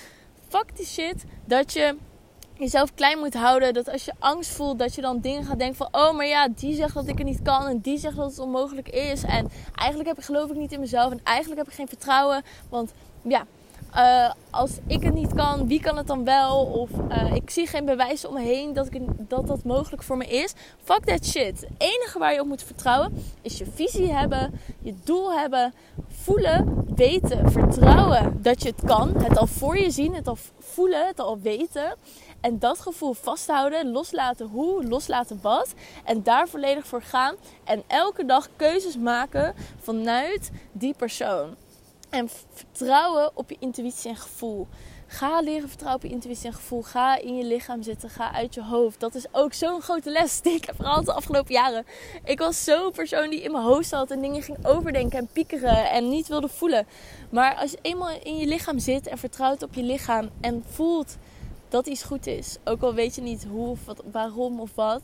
Fuck 0.48 0.76
die 0.76 0.86
shit 0.86 1.24
dat 1.44 1.72
je 1.72 1.96
jezelf 2.58 2.94
klein 2.94 3.18
moet 3.18 3.34
houden. 3.34 3.74
Dat 3.74 3.88
als 3.88 4.04
je 4.04 4.12
angst 4.18 4.50
voelt, 4.50 4.78
dat 4.78 4.94
je 4.94 5.00
dan 5.00 5.20
dingen 5.20 5.44
gaat 5.44 5.58
denken 5.58 5.76
van... 5.76 5.88
Oh, 5.90 6.16
maar 6.16 6.26
ja, 6.26 6.48
die 6.48 6.74
zegt 6.74 6.94
dat 6.94 7.08
ik 7.08 7.18
het 7.18 7.26
niet 7.26 7.42
kan. 7.42 7.66
En 7.66 7.80
die 7.80 7.98
zegt 7.98 8.16
dat 8.16 8.30
het 8.30 8.38
onmogelijk 8.38 8.88
is. 8.88 9.22
En 9.22 9.50
eigenlijk 9.74 10.08
heb 10.08 10.18
ik, 10.18 10.24
geloof 10.24 10.50
ik 10.50 10.56
niet 10.56 10.72
in 10.72 10.80
mezelf. 10.80 11.12
En 11.12 11.20
eigenlijk 11.24 11.60
heb 11.60 11.68
ik 11.68 11.74
geen 11.74 11.88
vertrouwen. 11.88 12.42
Want 12.68 12.92
ja, 13.22 13.46
uh, 13.96 14.30
als 14.50 14.70
ik 14.86 15.02
het 15.02 15.14
niet 15.14 15.34
kan, 15.34 15.66
wie 15.66 15.80
kan 15.80 15.96
het 15.96 16.06
dan 16.06 16.24
wel? 16.24 16.64
Of 16.64 16.90
uh, 17.10 17.34
ik 17.34 17.50
zie 17.50 17.66
geen 17.66 17.84
bewijzen 17.84 18.28
om 18.28 18.34
me 18.34 18.40
heen 18.40 18.72
dat, 18.72 18.86
ik, 18.94 19.02
dat 19.16 19.46
dat 19.46 19.64
mogelijk 19.64 20.02
voor 20.02 20.16
me 20.16 20.26
is. 20.26 20.52
Fuck 20.82 21.04
that 21.04 21.26
shit. 21.26 21.60
Het 21.60 21.68
enige 21.78 22.18
waar 22.18 22.32
je 22.32 22.40
op 22.40 22.46
moet 22.46 22.62
vertrouwen 22.62 23.24
is 23.42 23.58
je 23.58 23.66
visie 23.74 24.12
hebben, 24.12 24.60
je 24.82 24.94
doel 25.04 25.32
hebben, 25.32 25.74
voelen, 26.08 26.84
weten, 26.94 27.50
vertrouwen 27.50 28.42
dat 28.42 28.62
je 28.62 28.68
het 28.68 28.82
kan. 28.84 29.12
Het 29.16 29.38
al 29.38 29.46
voor 29.46 29.78
je 29.78 29.90
zien, 29.90 30.14
het 30.14 30.28
al 30.28 30.38
voelen, 30.58 31.06
het 31.06 31.20
al 31.20 31.38
weten. 31.40 31.94
En 32.40 32.58
dat 32.58 32.80
gevoel 32.80 33.12
vasthouden, 33.12 33.90
loslaten 33.90 34.46
hoe, 34.46 34.86
loslaten 34.86 35.38
wat. 35.42 35.74
En 36.04 36.22
daar 36.22 36.48
volledig 36.48 36.86
voor 36.86 37.02
gaan. 37.02 37.34
En 37.64 37.82
elke 37.86 38.24
dag 38.24 38.48
keuzes 38.56 38.96
maken 38.96 39.54
vanuit 39.80 40.50
die 40.72 40.94
persoon. 40.94 41.56
En 42.10 42.28
vertrouwen 42.52 43.30
op 43.34 43.50
je 43.50 43.56
intuïtie 43.58 44.10
en 44.10 44.16
gevoel. 44.16 44.66
Ga 45.06 45.40
leren 45.40 45.68
vertrouwen 45.68 46.04
op 46.04 46.10
je 46.10 46.14
intuïtie 46.14 46.46
en 46.46 46.52
gevoel. 46.52 46.82
Ga 46.82 47.18
in 47.18 47.36
je 47.36 47.44
lichaam 47.44 47.82
zitten. 47.82 48.10
Ga 48.10 48.32
uit 48.32 48.54
je 48.54 48.62
hoofd. 48.62 49.00
Dat 49.00 49.14
is 49.14 49.26
ook 49.32 49.52
zo'n 49.52 49.80
grote 49.80 50.10
les 50.10 50.40
die 50.40 50.54
ik 50.54 50.64
heb 50.64 50.80
gehad 50.80 51.04
de 51.04 51.12
afgelopen 51.12 51.52
jaren. 51.52 51.86
Ik 52.24 52.38
was 52.38 52.64
zo'n 52.64 52.92
persoon 52.92 53.30
die 53.30 53.42
in 53.42 53.52
mijn 53.52 53.64
hoofd 53.64 53.88
zat 53.88 54.10
en 54.10 54.20
dingen 54.20 54.42
ging 54.42 54.66
overdenken 54.66 55.18
en 55.18 55.28
piekeren 55.32 55.90
en 55.90 56.08
niet 56.08 56.28
wilde 56.28 56.48
voelen. 56.48 56.86
Maar 57.30 57.54
als 57.54 57.70
je 57.70 57.78
eenmaal 57.82 58.18
in 58.22 58.36
je 58.36 58.46
lichaam 58.46 58.78
zit 58.78 59.06
en 59.06 59.18
vertrouwt 59.18 59.62
op 59.62 59.74
je 59.74 59.82
lichaam 59.82 60.30
en 60.40 60.64
voelt 60.68 61.16
dat 61.68 61.86
iets 61.86 62.02
goed 62.02 62.26
is, 62.26 62.56
ook 62.64 62.82
al 62.82 62.94
weet 62.94 63.14
je 63.14 63.22
niet 63.22 63.46
hoe 63.50 63.68
of 63.68 63.80
waarom 64.10 64.60
of 64.60 64.74
wat, 64.74 65.02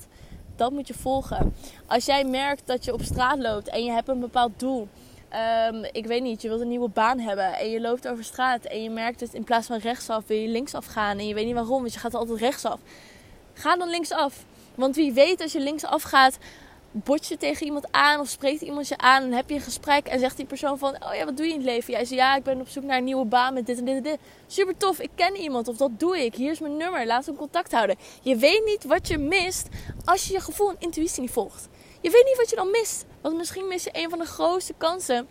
dat 0.57 0.73
moet 0.73 0.89
je 0.89 0.95
volgen. 0.95 1.55
Als 1.87 2.05
jij 2.05 2.25
merkt 2.25 2.67
dat 2.67 2.85
je 2.85 2.93
op 2.93 3.03
straat 3.03 3.39
loopt 3.39 3.69
en 3.69 3.85
je 3.85 3.91
hebt 3.91 4.09
een 4.09 4.21
bepaald 4.21 4.53
doel 4.57 4.89
Um, 5.35 5.85
ik 5.93 6.07
weet 6.07 6.23
niet, 6.23 6.43
je 6.43 6.49
wilt 6.49 6.61
een 6.61 6.69
nieuwe 6.69 6.89
baan 6.89 7.19
hebben 7.19 7.59
en 7.59 7.71
je 7.71 7.81
loopt 7.81 8.09
over 8.09 8.25
straat 8.25 8.65
en 8.65 8.83
je 8.83 8.91
merkt 8.91 9.21
het 9.21 9.35
in 9.35 9.45
plaats 9.45 9.67
van 9.67 9.79
rechtsaf 9.79 10.27
wil 10.27 10.37
je 10.37 10.49
linksaf 10.49 10.87
gaan 10.87 11.19
en 11.19 11.27
je 11.27 11.35
weet 11.35 11.45
niet 11.47 11.55
waarom, 11.55 11.83
dus 11.83 11.95
je 11.95 11.99
gaat 11.99 12.15
altijd 12.15 12.39
rechtsaf. 12.39 12.81
Ga 13.53 13.77
dan 13.77 13.89
linksaf. 13.89 14.45
Want 14.75 14.97
wie 14.97 15.13
weet 15.13 15.41
als 15.41 15.53
je 15.53 15.61
linksaf 15.61 16.03
gaat, 16.03 16.39
bot 16.91 17.27
je 17.27 17.37
tegen 17.37 17.67
iemand 17.67 17.87
aan 17.91 18.21
of 18.21 18.29
spreekt 18.29 18.61
iemand 18.61 18.89
je 18.89 18.99
aan 18.99 19.23
en 19.23 19.33
heb 19.33 19.49
je 19.49 19.55
een 19.55 19.61
gesprek 19.61 20.07
en 20.07 20.19
zegt 20.19 20.37
die 20.37 20.47
persoon 20.47 20.79
van, 20.79 20.95
oh 21.05 21.15
ja, 21.15 21.25
wat 21.25 21.37
doe 21.37 21.47
je 21.47 21.53
in 21.53 21.59
het 21.59 21.69
leven? 21.69 21.93
Jij 21.93 22.05
zegt, 22.05 22.21
ja, 22.21 22.37
ik 22.37 22.43
ben 22.43 22.61
op 22.61 22.69
zoek 22.69 22.85
naar 22.85 22.99
een 22.99 23.05
nieuwe 23.05 23.25
baan 23.25 23.55
met 23.55 23.67
dit 23.67 23.79
en 23.79 23.85
dit 23.85 23.97
en 23.97 24.03
dit. 24.03 24.19
Super 24.47 24.77
tof, 24.77 25.01
ik 25.01 25.11
ken 25.15 25.37
iemand 25.37 25.69
of 25.69 25.77
dat 25.77 25.91
doe 25.99 26.25
ik. 26.25 26.35
Hier 26.35 26.51
is 26.51 26.61
mijn 26.61 26.77
nummer, 26.77 27.07
laten 27.07 27.33
we 27.33 27.39
contact 27.39 27.73
houden. 27.73 27.97
Je 28.23 28.37
weet 28.37 28.65
niet 28.65 28.85
wat 28.85 29.09
je 29.09 29.19
mist 29.19 29.69
als 30.05 30.27
je 30.27 30.33
je 30.33 30.41
gevoel 30.41 30.71
en 30.71 30.77
intuïtie 30.79 31.21
niet 31.21 31.31
volgt. 31.31 31.69
Je 32.01 32.11
weet 32.11 32.25
niet 32.25 32.37
wat 32.37 32.51
je 32.51 32.57
dan 32.57 32.71
mist. 32.71 33.05
Want 33.25 33.37
misschien 33.37 33.69
mis 33.69 33.85
je 33.85 33.91
een 33.93 34.11
van 34.11 34.19
de 34.19 34.25
grootste 34.25 34.75
kansen 34.79 35.29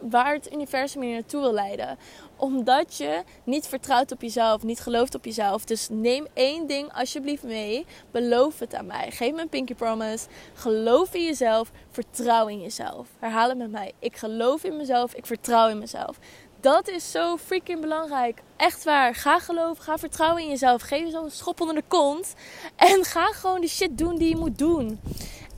waar 0.00 0.32
het 0.34 0.52
universum 0.52 1.02
je 1.02 1.12
naartoe 1.12 1.40
wil 1.40 1.52
leiden. 1.52 1.98
Omdat 2.36 2.96
je 2.96 3.22
niet 3.44 3.66
vertrouwt 3.66 4.12
op 4.12 4.22
jezelf, 4.22 4.62
niet 4.62 4.80
gelooft 4.80 5.14
op 5.14 5.24
jezelf. 5.24 5.64
Dus 5.64 5.88
neem 5.90 6.26
één 6.34 6.66
ding 6.66 6.92
alsjeblieft 6.92 7.42
mee. 7.42 7.86
Beloof 8.10 8.58
het 8.58 8.74
aan 8.74 8.86
mij. 8.86 9.10
Geef 9.10 9.32
me 9.32 9.40
een 9.40 9.48
pinky 9.48 9.74
promise. 9.74 10.26
Geloof 10.54 11.14
in 11.14 11.24
jezelf. 11.24 11.70
Vertrouw 11.90 12.48
in 12.48 12.60
jezelf. 12.60 13.08
Herhaal 13.18 13.48
het 13.48 13.58
met 13.58 13.70
mij. 13.70 13.92
Ik 13.98 14.16
geloof 14.16 14.64
in 14.64 14.76
mezelf. 14.76 15.14
Ik 15.14 15.26
vertrouw 15.26 15.68
in 15.68 15.78
mezelf. 15.78 16.18
Dat 16.60 16.88
is 16.88 17.10
zo 17.10 17.36
freaking 17.36 17.80
belangrijk. 17.80 18.42
Echt 18.56 18.84
waar. 18.84 19.14
Ga 19.14 19.38
geloven. 19.38 19.82
Ga 19.82 19.98
vertrouwen 19.98 20.42
in 20.42 20.48
jezelf. 20.48 20.82
Geef 20.82 21.04
jezelf 21.04 21.24
een 21.24 21.30
schop 21.30 21.60
onder 21.60 21.74
de 21.74 21.84
kont. 21.88 22.34
En 22.76 23.04
ga 23.04 23.26
gewoon 23.26 23.60
de 23.60 23.68
shit 23.68 23.98
doen 23.98 24.16
die 24.16 24.28
je 24.28 24.36
moet 24.36 24.58
doen. 24.58 25.00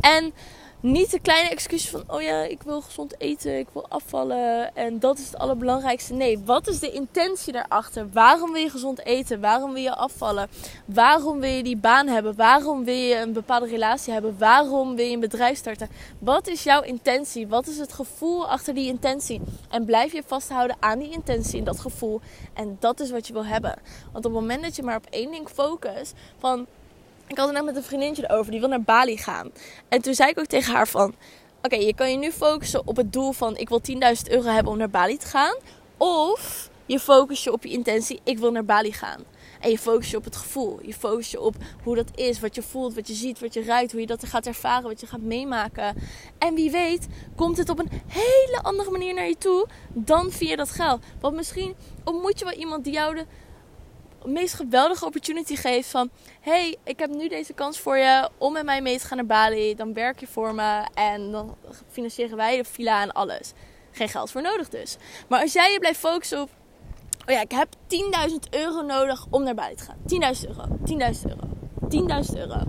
En 0.00 0.34
niet 0.84 1.10
de 1.10 1.20
kleine 1.20 1.48
excuus 1.48 1.88
van, 1.88 2.04
oh 2.06 2.22
ja, 2.22 2.42
ik 2.42 2.62
wil 2.62 2.80
gezond 2.80 3.20
eten, 3.20 3.58
ik 3.58 3.66
wil 3.72 3.88
afvallen 3.88 4.76
en 4.76 4.98
dat 4.98 5.18
is 5.18 5.24
het 5.24 5.38
allerbelangrijkste. 5.38 6.14
Nee, 6.14 6.38
wat 6.38 6.68
is 6.68 6.78
de 6.78 6.90
intentie 6.90 7.52
daarachter? 7.52 8.10
Waarom 8.12 8.52
wil 8.52 8.62
je 8.62 8.70
gezond 8.70 9.04
eten? 9.04 9.40
Waarom 9.40 9.72
wil 9.72 9.82
je 9.82 9.94
afvallen? 9.94 10.48
Waarom 10.84 11.40
wil 11.40 11.50
je 11.50 11.62
die 11.62 11.76
baan 11.76 12.06
hebben? 12.06 12.36
Waarom 12.36 12.84
wil 12.84 12.94
je 12.94 13.16
een 13.16 13.32
bepaalde 13.32 13.66
relatie 13.66 14.12
hebben? 14.12 14.38
Waarom 14.38 14.96
wil 14.96 15.06
je 15.06 15.14
een 15.14 15.20
bedrijf 15.20 15.58
starten? 15.58 15.88
Wat 16.18 16.46
is 16.46 16.62
jouw 16.62 16.82
intentie? 16.82 17.48
Wat 17.48 17.66
is 17.66 17.78
het 17.78 17.92
gevoel 17.92 18.48
achter 18.48 18.74
die 18.74 18.88
intentie? 18.88 19.40
En 19.70 19.84
blijf 19.84 20.12
je 20.12 20.22
vasthouden 20.26 20.76
aan 20.80 20.98
die 20.98 21.10
intentie 21.10 21.58
en 21.58 21.64
dat 21.64 21.80
gevoel. 21.80 22.20
En 22.54 22.76
dat 22.80 23.00
is 23.00 23.10
wat 23.10 23.26
je 23.26 23.32
wil 23.32 23.46
hebben. 23.46 23.74
Want 24.12 24.24
op 24.24 24.32
het 24.32 24.40
moment 24.40 24.62
dat 24.62 24.76
je 24.76 24.82
maar 24.82 24.96
op 24.96 25.06
één 25.10 25.30
ding 25.30 25.48
focust, 25.48 26.14
van 26.38 26.66
ik 27.26 27.38
had 27.38 27.46
het 27.46 27.56
net 27.56 27.64
met 27.64 27.76
een 27.76 27.82
vriendinnetje 27.82 28.30
erover, 28.30 28.50
die 28.50 28.60
wil 28.60 28.68
naar 28.68 28.82
Bali 28.82 29.16
gaan. 29.16 29.50
En 29.88 30.02
toen 30.02 30.14
zei 30.14 30.30
ik 30.30 30.38
ook 30.38 30.46
tegen 30.46 30.74
haar 30.74 30.88
van... 30.88 31.14
Oké, 31.62 31.76
je 31.76 31.94
kan 31.94 32.10
je 32.10 32.16
nu 32.16 32.32
focussen 32.32 32.86
op 32.86 32.96
het 32.96 33.12
doel 33.12 33.32
van... 33.32 33.56
Ik 33.56 33.68
wil 33.68 33.80
10.000 33.90 33.96
euro 34.30 34.48
hebben 34.48 34.72
om 34.72 34.78
naar 34.78 34.90
Bali 34.90 35.16
te 35.16 35.26
gaan. 35.26 35.56
Of 35.96 36.70
je 36.86 37.00
focus 37.00 37.44
je 37.44 37.52
op 37.52 37.64
je 37.64 37.70
intentie, 37.70 38.20
ik 38.24 38.38
wil 38.38 38.50
naar 38.50 38.64
Bali 38.64 38.92
gaan. 38.92 39.22
En 39.60 39.70
je 39.70 39.78
focus 39.78 40.10
je 40.10 40.16
op 40.16 40.24
het 40.24 40.36
gevoel. 40.36 40.78
Je 40.82 40.94
focus 40.94 41.30
je 41.30 41.40
op 41.40 41.54
hoe 41.82 41.94
dat 41.94 42.10
is, 42.14 42.40
wat 42.40 42.54
je 42.54 42.62
voelt, 42.62 42.94
wat 42.94 43.08
je 43.08 43.14
ziet, 43.14 43.40
wat 43.40 43.54
je 43.54 43.64
ruikt, 43.64 43.92
hoe 43.92 44.00
je 44.00 44.06
dat 44.06 44.26
gaat 44.26 44.46
ervaren, 44.46 44.88
wat 44.88 45.00
je 45.00 45.06
gaat 45.06 45.20
meemaken. 45.20 45.96
En 46.38 46.54
wie 46.54 46.70
weet, 46.70 47.06
komt 47.36 47.56
het 47.56 47.68
op 47.68 47.78
een 47.78 48.02
hele 48.06 48.58
andere 48.62 48.90
manier 48.90 49.14
naar 49.14 49.28
je 49.28 49.38
toe 49.38 49.66
dan 49.88 50.30
via 50.30 50.56
dat 50.56 50.70
geld. 50.70 51.04
Want 51.20 51.34
misschien 51.34 51.74
ontmoet 52.04 52.38
je 52.38 52.44
wel 52.44 52.54
iemand 52.54 52.84
die 52.84 52.92
jou 52.92 53.14
de 53.14 53.26
meest 54.24 54.54
geweldige 54.54 55.04
opportunity 55.04 55.56
geeft 55.56 55.88
van... 55.88 56.10
hey, 56.40 56.76
ik 56.84 56.98
heb 56.98 57.10
nu 57.10 57.28
deze 57.28 57.52
kans 57.52 57.78
voor 57.78 57.96
je 57.96 58.28
om 58.38 58.52
met 58.52 58.64
mij 58.64 58.82
mee 58.82 58.98
te 58.98 59.06
gaan 59.06 59.16
naar 59.16 59.26
Bali. 59.26 59.74
Dan 59.74 59.94
werk 59.94 60.20
je 60.20 60.26
voor 60.26 60.54
me 60.54 60.86
en 60.94 61.30
dan 61.30 61.56
financieren 61.90 62.36
wij 62.36 62.56
de 62.56 62.64
villa 62.64 63.02
en 63.02 63.12
alles. 63.12 63.52
Geen 63.90 64.08
geld 64.08 64.30
voor 64.30 64.42
nodig 64.42 64.68
dus. 64.68 64.96
Maar 65.28 65.40
als 65.40 65.52
jij 65.52 65.72
je 65.72 65.78
blijft 65.78 65.98
focussen 65.98 66.40
op... 66.40 66.50
Oh 67.26 67.34
ja, 67.34 67.40
ik 67.40 67.50
heb 67.50 67.68
10.000 68.30 68.36
euro 68.50 68.82
nodig 68.82 69.26
om 69.30 69.42
naar 69.42 69.54
Bali 69.54 69.74
te 69.74 69.84
gaan. 69.84 70.34
10.000 70.36 70.48
euro, 70.48 70.66
10.000 70.86 71.20
euro, 71.28 72.22
10.000 72.32 72.38
euro. 72.38 72.60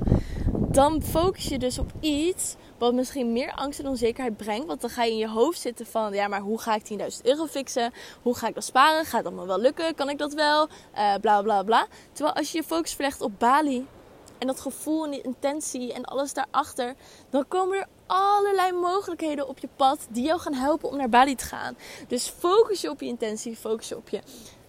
Dan 0.75 1.01
focus 1.01 1.47
je 1.47 1.59
dus 1.59 1.79
op 1.79 1.91
iets 1.99 2.55
wat 2.77 2.93
misschien 2.93 3.33
meer 3.33 3.53
angst 3.53 3.79
en 3.79 3.88
onzekerheid 3.88 4.38
brengt. 4.38 4.67
Want 4.67 4.81
dan 4.81 4.89
ga 4.89 5.03
je 5.03 5.11
in 5.11 5.17
je 5.17 5.29
hoofd 5.29 5.59
zitten 5.59 5.85
van, 5.85 6.13
ja, 6.13 6.27
maar 6.27 6.39
hoe 6.39 6.59
ga 6.59 6.75
ik 6.75 6.99
10.000 6.99 7.21
euro 7.23 7.45
fixen? 7.45 7.93
Hoe 8.21 8.35
ga 8.35 8.47
ik 8.47 8.53
dat 8.53 8.63
sparen? 8.63 9.05
Gaat 9.05 9.23
dat 9.23 9.33
me 9.33 9.45
wel 9.45 9.59
lukken? 9.59 9.95
Kan 9.95 10.09
ik 10.09 10.17
dat 10.17 10.33
wel? 10.33 10.67
Uh, 10.95 11.15
bla 11.21 11.41
bla 11.41 11.63
bla. 11.63 11.88
Terwijl 12.11 12.35
als 12.35 12.51
je 12.51 12.57
je 12.57 12.63
focus 12.63 12.93
verlegt 12.93 13.21
op 13.21 13.39
Bali 13.39 13.88
en 14.38 14.47
dat 14.47 14.59
gevoel 14.59 15.05
en 15.05 15.11
die 15.11 15.21
intentie 15.21 15.93
en 15.93 16.05
alles 16.05 16.33
daarachter, 16.33 16.95
dan 17.29 17.47
komen 17.47 17.77
er 17.77 17.88
allerlei 18.05 18.71
mogelijkheden 18.71 19.47
op 19.47 19.59
je 19.59 19.69
pad 19.75 20.07
die 20.09 20.23
jou 20.23 20.39
gaan 20.39 20.53
helpen 20.53 20.89
om 20.89 20.97
naar 20.97 21.09
Bali 21.09 21.35
te 21.35 21.45
gaan. 21.45 21.77
Dus 22.07 22.27
focus 22.27 22.81
je 22.81 22.89
op 22.89 22.99
je 22.99 23.07
intentie, 23.07 23.55
focus 23.55 23.89
je 23.89 23.97
op 23.97 24.09
je 24.09 24.21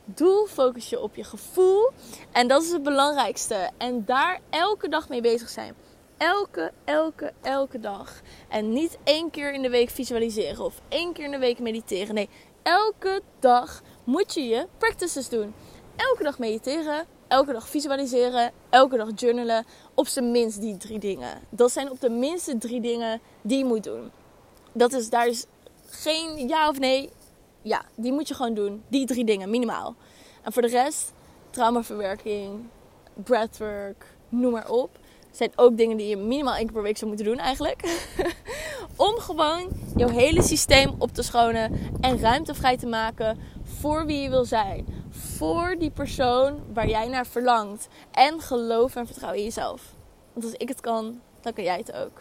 doel, 0.05 0.47
focus 0.47 0.89
je 0.89 1.01
op 1.01 1.17
je 1.17 1.25
gevoel. 1.25 1.91
En 2.33 2.49
dat 2.49 2.63
is 2.63 2.71
het 2.71 2.83
belangrijkste. 2.83 3.71
En 3.77 4.05
daar 4.05 4.41
elke 4.51 4.89
dag 4.89 5.09
mee 5.09 5.21
bezig 5.21 5.49
zijn. 5.49 5.86
Elke, 6.19 6.73
elke, 6.85 7.33
elke 7.43 7.81
dag. 7.81 8.21
En 8.49 8.73
niet 8.73 8.99
één 9.05 9.31
keer 9.31 9.53
in 9.53 9.63
de 9.63 9.71
week 9.71 9.91
visualiseren 9.91 10.65
of 10.65 10.81
één 10.89 11.13
keer 11.13 11.25
in 11.25 11.31
de 11.31 11.39
week 11.39 11.59
mediteren. 11.59 12.15
Nee, 12.15 12.29
elke 12.63 13.23
dag 13.39 13.83
moet 14.05 14.35
je 14.35 14.43
je 14.43 14.67
practices 14.79 15.29
doen. 15.29 15.55
Elke 15.97 16.23
dag 16.23 16.39
mediteren, 16.39 17.07
elke 17.29 17.53
dag 17.53 17.69
visualiseren, 17.69 18.53
elke 18.71 18.97
dag 18.97 19.09
journalen. 19.15 19.65
Op 19.95 20.07
zijn 20.07 20.31
minst 20.31 20.61
die 20.61 20.77
drie 20.77 20.99
dingen. 20.99 21.41
Dat 21.51 21.73
zijn 21.73 21.91
op 21.91 22.01
de 22.01 22.11
minste 22.11 22.59
drie 22.59 22.81
dingen 22.81 23.21
die 23.43 23.59
je 23.59 23.65
moet 23.65 23.85
doen. 23.85 24.11
Dat 24.73 24.93
is, 24.93 25.11
daar 25.11 25.27
is 25.27 25.47
geen 25.87 26.49
ja 26.49 26.69
of 26.69 26.79
nee. 26.79 27.11
Ja, 27.63 27.85
die 27.95 28.13
moet 28.13 28.29
je 28.29 28.35
gewoon 28.35 28.55
doen. 28.55 28.83
Die 28.89 29.07
drie 29.07 29.25
dingen, 29.25 29.51
minimaal. 29.51 29.95
En 30.43 30.53
voor 30.53 30.63
de 30.63 30.69
rest, 30.69 31.13
traumaverwerking, 31.51 32.69
breathwork, 33.15 34.17
noem 34.29 34.53
maar 34.53 34.71
op 34.71 34.99
zijn 35.37 35.53
ook 35.57 35.77
dingen 35.77 35.97
die 35.97 36.09
je 36.09 36.17
minimaal 36.17 36.55
één 36.55 36.65
keer 36.65 36.75
per 36.75 36.83
week 36.83 36.97
zou 36.97 37.09
moeten 37.09 37.27
doen 37.27 37.39
eigenlijk. 37.39 37.83
Om 38.97 39.19
gewoon 39.19 39.69
jouw 39.97 40.09
hele 40.09 40.43
systeem 40.43 40.95
op 40.99 41.15
te 41.15 41.23
schonen 41.23 41.79
en 42.01 42.21
ruimte 42.21 42.55
vrij 42.55 42.77
te 42.77 42.87
maken 42.87 43.39
voor 43.63 44.07
wie 44.07 44.21
je 44.21 44.31
wil 44.31 44.45
zijn. 44.45 44.87
Voor 45.11 45.77
die 45.79 45.91
persoon 45.91 46.61
waar 46.73 46.89
jij 46.89 47.09
naar 47.09 47.27
verlangt. 47.27 47.89
En 48.13 48.41
geloof 48.41 48.97
en 48.97 49.07
vertrouw 49.07 49.33
in 49.33 49.43
jezelf. 49.43 49.83
Want 50.33 50.45
als 50.45 50.55
ik 50.55 50.69
het 50.69 50.81
kan, 50.81 51.21
dan 51.41 51.53
kan 51.53 51.65
jij 51.65 51.79
het 51.79 51.93
ook. 51.93 52.21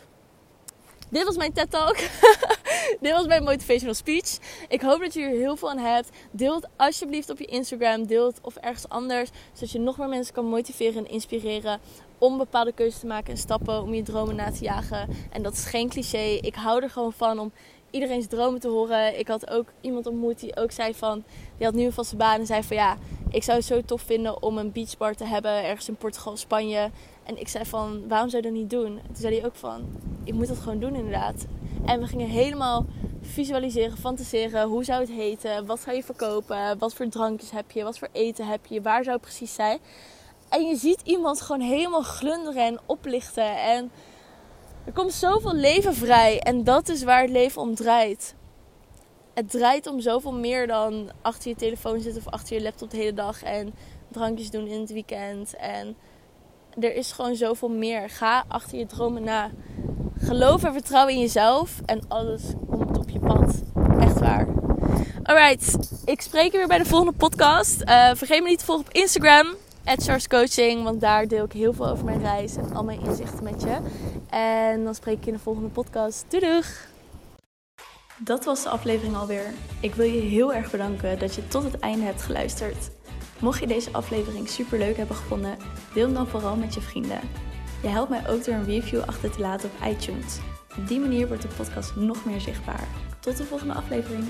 Dit 1.09 1.23
was 1.23 1.37
mijn 1.37 1.53
TED 1.53 1.71
Talk. 1.71 1.97
Dit 3.01 3.11
was 3.11 3.25
mijn 3.25 3.43
motivational 3.43 3.93
speech. 3.93 4.37
Ik 4.67 4.81
hoop 4.81 4.99
dat 4.99 5.13
je 5.13 5.21
er 5.21 5.29
heel 5.29 5.55
veel 5.55 5.69
aan 5.69 5.77
hebt. 5.77 6.09
Deel 6.31 6.55
het 6.55 6.67
alsjeblieft 6.75 7.29
op 7.29 7.39
je 7.39 7.45
Instagram. 7.45 8.07
Deel 8.07 8.25
het 8.25 8.39
of 8.41 8.55
ergens 8.55 8.89
anders. 8.89 9.29
Zodat 9.53 9.71
je 9.71 9.79
nog 9.79 9.97
meer 9.97 10.09
mensen 10.09 10.33
kan 10.33 10.45
motiveren 10.45 11.05
en 11.05 11.11
inspireren 11.11 11.79
om 12.17 12.37
bepaalde 12.37 12.71
keuzes 12.71 12.99
te 12.99 13.05
maken 13.05 13.31
en 13.31 13.37
stappen 13.37 13.81
om 13.81 13.93
je 13.93 14.03
dromen 14.03 14.35
na 14.35 14.51
te 14.51 14.63
jagen. 14.63 15.09
En 15.31 15.43
dat 15.43 15.53
is 15.53 15.65
geen 15.65 15.89
cliché. 15.89 16.37
Ik 16.41 16.55
hou 16.55 16.83
er 16.83 16.89
gewoon 16.89 17.13
van 17.13 17.39
om 17.39 17.51
iedereen's 17.89 18.27
dromen 18.27 18.59
te 18.59 18.67
horen. 18.67 19.19
Ik 19.19 19.27
had 19.27 19.49
ook 19.49 19.67
iemand 19.81 20.05
ontmoet 20.05 20.39
die 20.39 20.57
ook 20.57 20.71
zei 20.71 20.93
van... 20.93 21.23
Die 21.57 21.65
had 21.65 21.75
nu 21.75 21.85
een 21.85 21.93
vaste 21.93 22.15
baan 22.15 22.39
en 22.39 22.45
zei 22.45 22.63
van 22.63 22.75
ja... 22.75 22.97
Ik 23.29 23.43
zou 23.43 23.57
het 23.57 23.67
zo 23.67 23.81
tof 23.81 24.01
vinden 24.01 24.41
om 24.43 24.57
een 24.57 24.71
beachbar 24.71 25.15
te 25.15 25.25
hebben 25.25 25.63
ergens 25.63 25.87
in 25.87 25.95
Portugal, 25.95 26.37
Spanje. 26.37 26.91
En 27.25 27.39
ik 27.39 27.47
zei 27.47 27.65
van, 27.65 28.07
waarom 28.07 28.29
zou 28.29 28.43
je 28.43 28.49
dat 28.49 28.57
niet 28.57 28.69
doen? 28.69 28.99
toen 29.05 29.15
zei 29.15 29.35
hij 29.35 29.45
ook 29.45 29.55
van, 29.55 29.85
ik 30.23 30.33
moet 30.33 30.47
dat 30.47 30.57
gewoon 30.57 30.79
doen 30.79 30.95
inderdaad. 30.95 31.45
En 31.85 31.99
we 31.99 32.07
gingen 32.07 32.27
helemaal 32.27 32.85
visualiseren, 33.21 33.97
fantaseren. 33.97 34.67
Hoe 34.67 34.83
zou 34.83 34.99
het 34.99 35.09
heten? 35.09 35.65
Wat 35.65 35.79
zou 35.79 35.95
je 35.95 36.03
verkopen? 36.03 36.77
Wat 36.77 36.93
voor 36.93 37.07
drankjes 37.07 37.51
heb 37.51 37.71
je? 37.71 37.83
Wat 37.83 37.97
voor 37.97 38.09
eten 38.11 38.47
heb 38.47 38.65
je? 38.65 38.81
Waar 38.81 39.03
zou 39.03 39.15
het 39.15 39.25
precies 39.25 39.53
zijn? 39.53 39.79
En 40.49 40.65
je 40.65 40.75
ziet 40.75 41.01
iemand 41.03 41.41
gewoon 41.41 41.61
helemaal 41.61 42.01
glunderen 42.01 42.65
en 42.65 42.79
oplichten. 42.85 43.61
En 43.61 43.91
er 44.85 44.91
komt 44.91 45.13
zoveel 45.13 45.53
leven 45.53 45.93
vrij. 45.93 46.39
En 46.39 46.63
dat 46.63 46.89
is 46.89 47.03
waar 47.03 47.21
het 47.21 47.31
leven 47.31 47.61
om 47.61 47.75
draait. 47.75 48.35
Het 49.33 49.49
draait 49.49 49.87
om 49.87 49.99
zoveel 49.99 50.33
meer 50.33 50.67
dan 50.67 51.11
achter 51.21 51.49
je 51.49 51.55
telefoon 51.55 51.99
zitten 51.99 52.21
of 52.25 52.33
achter 52.33 52.55
je 52.55 52.61
laptop 52.63 52.89
de 52.89 52.97
hele 52.97 53.13
dag. 53.13 53.43
En 53.43 53.73
drankjes 54.11 54.49
doen 54.49 54.67
in 54.67 54.79
het 54.79 54.91
weekend. 54.91 55.55
En 55.55 55.95
er 56.79 56.95
is 56.95 57.11
gewoon 57.11 57.35
zoveel 57.35 57.69
meer. 57.69 58.09
Ga 58.09 58.43
achter 58.47 58.77
je 58.77 58.85
dromen 58.85 59.23
na. 59.23 59.51
Geloof 60.19 60.63
en 60.63 60.73
vertrouw 60.73 61.07
in 61.07 61.19
jezelf. 61.19 61.81
En 61.85 62.01
alles 62.07 62.41
komt 62.69 62.97
op 62.97 63.09
je 63.09 63.19
pad. 63.19 63.63
Echt 63.99 64.19
waar. 64.19 64.47
Alright, 65.23 65.77
ik 66.05 66.21
spreek 66.21 66.51
je 66.51 66.57
weer 66.57 66.67
bij 66.67 66.77
de 66.77 66.85
volgende 66.85 67.17
podcast. 67.17 67.81
Uh, 67.81 68.09
vergeet 68.13 68.43
me 68.43 68.49
niet 68.49 68.59
te 68.59 68.65
volgen 68.65 68.85
op 68.85 68.93
Instagram. 68.93 69.55
Coaching, 70.27 70.83
want 70.83 71.01
daar 71.01 71.27
deel 71.27 71.45
ik 71.45 71.51
heel 71.51 71.73
veel 71.73 71.87
over 71.87 72.05
mijn 72.05 72.21
reis 72.21 72.55
en 72.55 72.75
al 72.75 72.83
mijn 72.83 73.01
inzichten 73.01 73.43
met 73.43 73.61
je. 73.61 73.77
En 74.29 74.83
dan 74.83 74.95
spreek 74.95 75.17
ik 75.17 75.23
je 75.23 75.31
in 75.31 75.37
de 75.37 75.43
volgende 75.43 75.69
podcast. 75.69 76.25
Doei 76.29 76.45
doeg! 76.45 76.65
Dat 78.17 78.45
was 78.45 78.63
de 78.63 78.69
aflevering 78.69 79.15
alweer. 79.15 79.53
Ik 79.79 79.95
wil 79.95 80.05
je 80.05 80.21
heel 80.21 80.53
erg 80.53 80.71
bedanken 80.71 81.19
dat 81.19 81.35
je 81.35 81.47
tot 81.47 81.63
het 81.63 81.79
einde 81.79 82.05
hebt 82.05 82.21
geluisterd. 82.21 82.89
Mocht 83.39 83.59
je 83.59 83.67
deze 83.67 83.91
aflevering 83.91 84.49
super 84.49 84.77
leuk 84.77 84.97
hebben 84.97 85.15
gevonden, 85.15 85.57
deel 85.93 86.05
hem 86.05 86.13
dan 86.13 86.27
vooral 86.27 86.55
met 86.55 86.73
je 86.73 86.81
vrienden. 86.81 87.19
Je 87.81 87.87
helpt 87.87 88.09
mij 88.09 88.29
ook 88.29 88.45
door 88.45 88.53
een 88.53 88.65
review 88.65 89.01
achter 89.05 89.31
te 89.31 89.39
laten 89.39 89.69
op 89.69 89.87
iTunes. 89.87 90.39
Op 90.77 90.87
die 90.87 90.99
manier 90.99 91.27
wordt 91.27 91.41
de 91.41 91.47
podcast 91.57 91.95
nog 91.95 92.25
meer 92.25 92.41
zichtbaar. 92.41 92.87
Tot 93.19 93.37
de 93.37 93.43
volgende 93.43 93.73
aflevering. 93.73 94.23